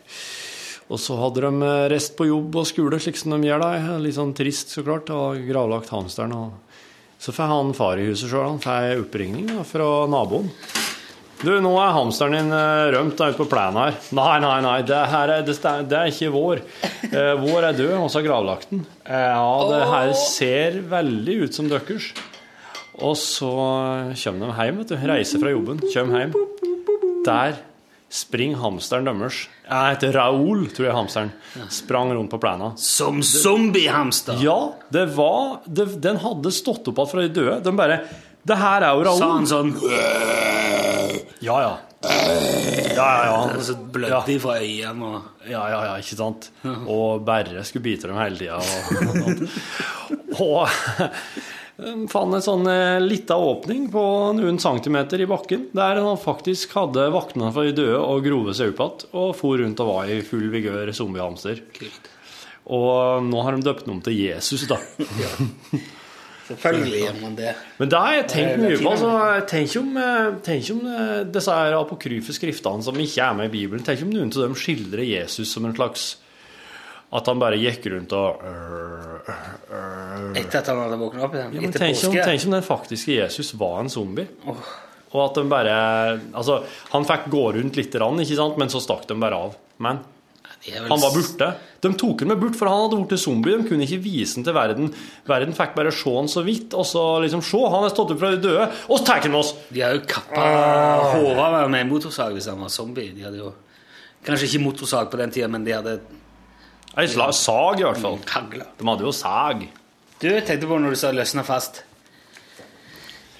[0.90, 3.72] Og så hadde de eh, rest på jobb og skole, slik som de gjør da.
[4.02, 5.10] Litt sånn trist, så klart.
[5.14, 6.34] Og gravlagt hamsteren.
[6.34, 8.46] Og så får han far i huset sjøl.
[8.56, 10.50] Han får oppringning da, fra naboen.
[11.40, 13.94] Du, nå er hamsteren din eh, rømt da, ute på plenen her.
[14.16, 15.54] Nei, nei, nei, det, her er, det,
[15.88, 16.60] det er ikke vår.
[17.08, 18.82] Eh, vår er død, og så har gravlagt den.
[19.06, 22.10] Eh, ja, det her ser veldig ut som deres.
[23.00, 23.48] Og så
[24.20, 24.96] kommer de hjem, vet du.
[25.08, 26.36] Reiser fra jobben, kommer hjem.
[27.24, 27.56] Der
[28.12, 29.46] springer hamsteren deres.
[29.64, 31.32] Jeg heter Raoul, tror jeg hamsteren.
[31.72, 32.76] Sprang rundt på plenen.
[32.76, 34.36] Som zombiehamster!
[34.44, 37.56] Ja, det var det, Den hadde stått opp igjen fra de døde.
[37.64, 38.02] De bare
[38.44, 39.24] Det her er jo Raoul.
[39.24, 39.72] Sa han sånn
[41.40, 41.70] Ja, ja.
[42.00, 43.36] Ja, ja, ja.
[43.52, 46.50] han så blødde de fra øynene og Ja, ja, ja, ikke sant?
[46.64, 48.60] Og bare skulle bite dem hele tida.
[50.40, 54.02] Og, og fant en sånn eh, lita åpning på
[54.36, 58.74] noen centimeter i bakken, der han faktisk hadde våkna fra de døde og grove seg
[58.74, 61.62] opp igjen, og for rundt og var i full vigør zombiehamster.
[62.70, 64.80] Og nå har de døpt den om til Jesus, da.
[66.50, 67.50] Selvfølgelig gjør man det.
[67.78, 68.90] Men det har jeg tenkt er mye på.
[68.90, 69.10] Altså,
[69.52, 73.52] tenk om, eh, tenk om eh, disse her apokryfe skriftene som ikke er med i
[73.54, 76.10] Bibelen, tenk om noen av dem skildrer Jesus som en slags
[77.10, 80.36] At han bare gikk rundt og øh, øh, øh.
[80.38, 81.56] Etter at han hadde våknet opp igjen?
[81.56, 84.28] Ja, men Etter tenk, om, tenk om den faktiske Jesus var en zombie.
[85.10, 85.74] Og at de bare
[86.30, 86.60] Altså,
[86.92, 88.60] han fikk gå rundt litt, ikke sant?
[88.62, 89.58] men så stakk de bare av.
[89.82, 89.98] Men
[90.66, 91.46] vel han var borte.
[91.80, 93.56] De tok ham med bort, for han hadde blitt zombie.
[93.56, 94.92] De kunne ikke vise ham til verden.
[95.28, 98.20] Verden fikk bare se han så vidt, og så liksom Se, han er stått opp
[98.20, 99.54] fra de døde, og så tar han oss!
[99.72, 100.46] De har jo kappa
[101.16, 103.12] hodet med motorsag hvis han var zombie.
[103.16, 103.52] De hadde jo
[104.20, 106.00] Kanskje ikke motorsag på den tida, men de hadde
[107.00, 108.18] Ei slag, sag, i hvert fall.
[108.26, 108.66] kagler.
[108.76, 109.62] De hadde jo sag.
[110.20, 111.80] Du, jeg tenkte på når du sa 'løsna fast'.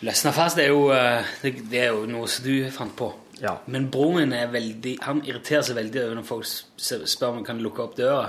[0.01, 3.11] Løsna fast er jo, eh, det, det er jo noe som du fant på.
[3.41, 3.57] Ja.
[3.72, 7.47] Men broren min er veldig Han irriterer seg veldig over når folk spør om han
[7.47, 8.26] kan lukke opp døra.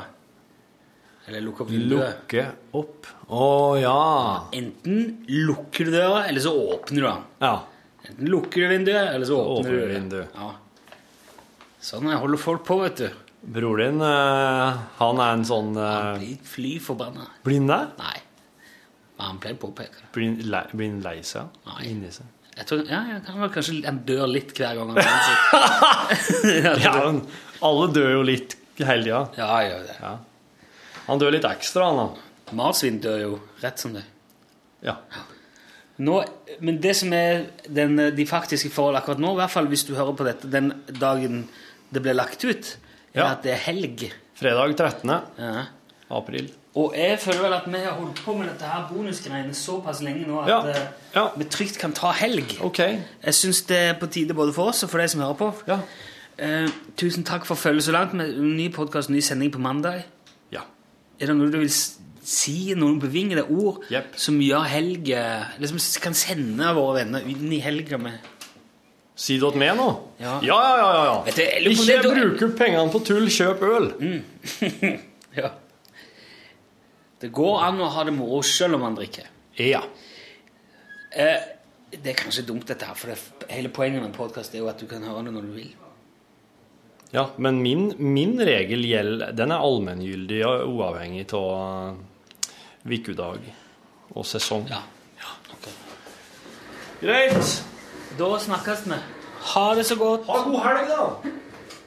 [1.27, 2.21] Eller lukke opp vinduet.
[2.23, 2.45] Lukke
[2.79, 3.49] opp Å
[3.79, 3.97] ja.
[4.57, 7.27] Enten lukker du døra, eller så åpner du den.
[7.43, 7.53] Ja.
[8.07, 10.33] Enten lukker du vinduet, eller så åpner, åpner du vinduet.
[10.35, 10.49] Ja.
[11.81, 13.07] Sånn holder folk på, vet du.
[13.41, 17.29] Bror din, eh, han er en sånn Han Blir fly forbanna.
[17.45, 17.79] Blir han det?
[18.01, 18.17] Nei.
[19.17, 20.11] Men han pleier å påpeke det.
[20.17, 21.49] Blir lei, blir han lei seg?
[21.69, 21.79] Nei.
[21.89, 22.25] Inni seg?
[22.61, 24.99] Jeg tror, ja, jeg kan vel kanskje En dør litt hver gang han.
[26.83, 27.21] Ja, men
[27.65, 29.21] alle dør jo litt hele tida.
[29.37, 29.95] ja, jeg gjør det.
[30.01, 30.13] Ja.
[31.07, 32.55] Han dør litt ekstra, han da.
[32.57, 33.33] Marsvin dør jo
[33.63, 34.03] rett som det.
[34.85, 34.95] Ja.
[36.01, 36.15] Nå,
[36.65, 39.93] men det som er den, de faktiske forhold akkurat nå, i hvert fall hvis du
[39.97, 41.43] hører på dette den dagen
[41.93, 42.75] det ble lagt ut,
[43.13, 43.27] er Ja.
[43.35, 44.07] at det er helg.
[44.39, 45.11] Fredag 13.
[45.37, 45.65] Ja.
[46.17, 46.51] April.
[46.75, 50.27] Og jeg føler vel at vi har holdt på med dette her bonusgreiene såpass lenge
[50.27, 50.59] nå at Ja.
[50.69, 51.25] eh, Ja.
[51.37, 52.57] vi trygt kan ta helg.
[52.61, 52.99] Okay.
[53.25, 55.53] Jeg syns det er på tide både for oss og for de som hører på.
[55.67, 55.79] Ja.
[56.39, 60.03] Eh, tusen takk for følget så langt med ny podkast, ny sending på mandag.
[60.51, 60.61] Ja.
[61.19, 61.69] Er det noe du vil
[62.23, 64.13] si, noen bevingede ord yep.
[64.15, 65.21] som gjør helga
[65.59, 68.19] Liksom kan sende våre venner inn i helga med
[69.15, 69.87] Si det til meg nå?
[70.19, 70.39] Ja.
[70.41, 70.87] ja, ja.
[70.95, 71.31] ja, ja.
[71.35, 71.97] Du, Ikke
[72.39, 73.91] bruk pengene på tull, kjøp øl.
[75.37, 75.47] Ja.
[77.21, 79.27] Det går an å ha det moro selv om man drikker.
[79.61, 79.83] Ja.
[81.11, 81.43] Eh,
[81.91, 84.69] det er kanskje dumt, dette her, for det, hele poenget med en podkast er jo
[84.71, 85.71] at du kan høre det når du vil.
[87.11, 87.27] ja.
[87.37, 91.99] Men min, min regel gjelder Den er allmenngyldig og uavhengig av
[92.87, 93.51] ukedag
[94.15, 94.65] og sesong.
[94.71, 94.81] Ja.
[95.51, 95.69] ok.
[97.01, 97.63] Greit.
[98.17, 98.97] Da snakkes vi.
[99.53, 100.25] Ha det så godt.
[100.27, 101.05] Ha god helg, da.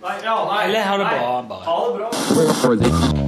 [0.04, 0.64] Nei, ja, nei.
[0.68, 1.18] Eller ha det nei.
[1.18, 1.64] bra, bare.
[1.64, 3.23] Ha det bra.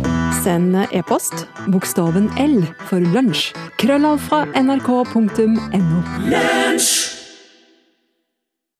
[0.47, 3.51] Send e-post bokstaven L for lunsj.
[3.83, 6.03] Krøllav fra nrk.no.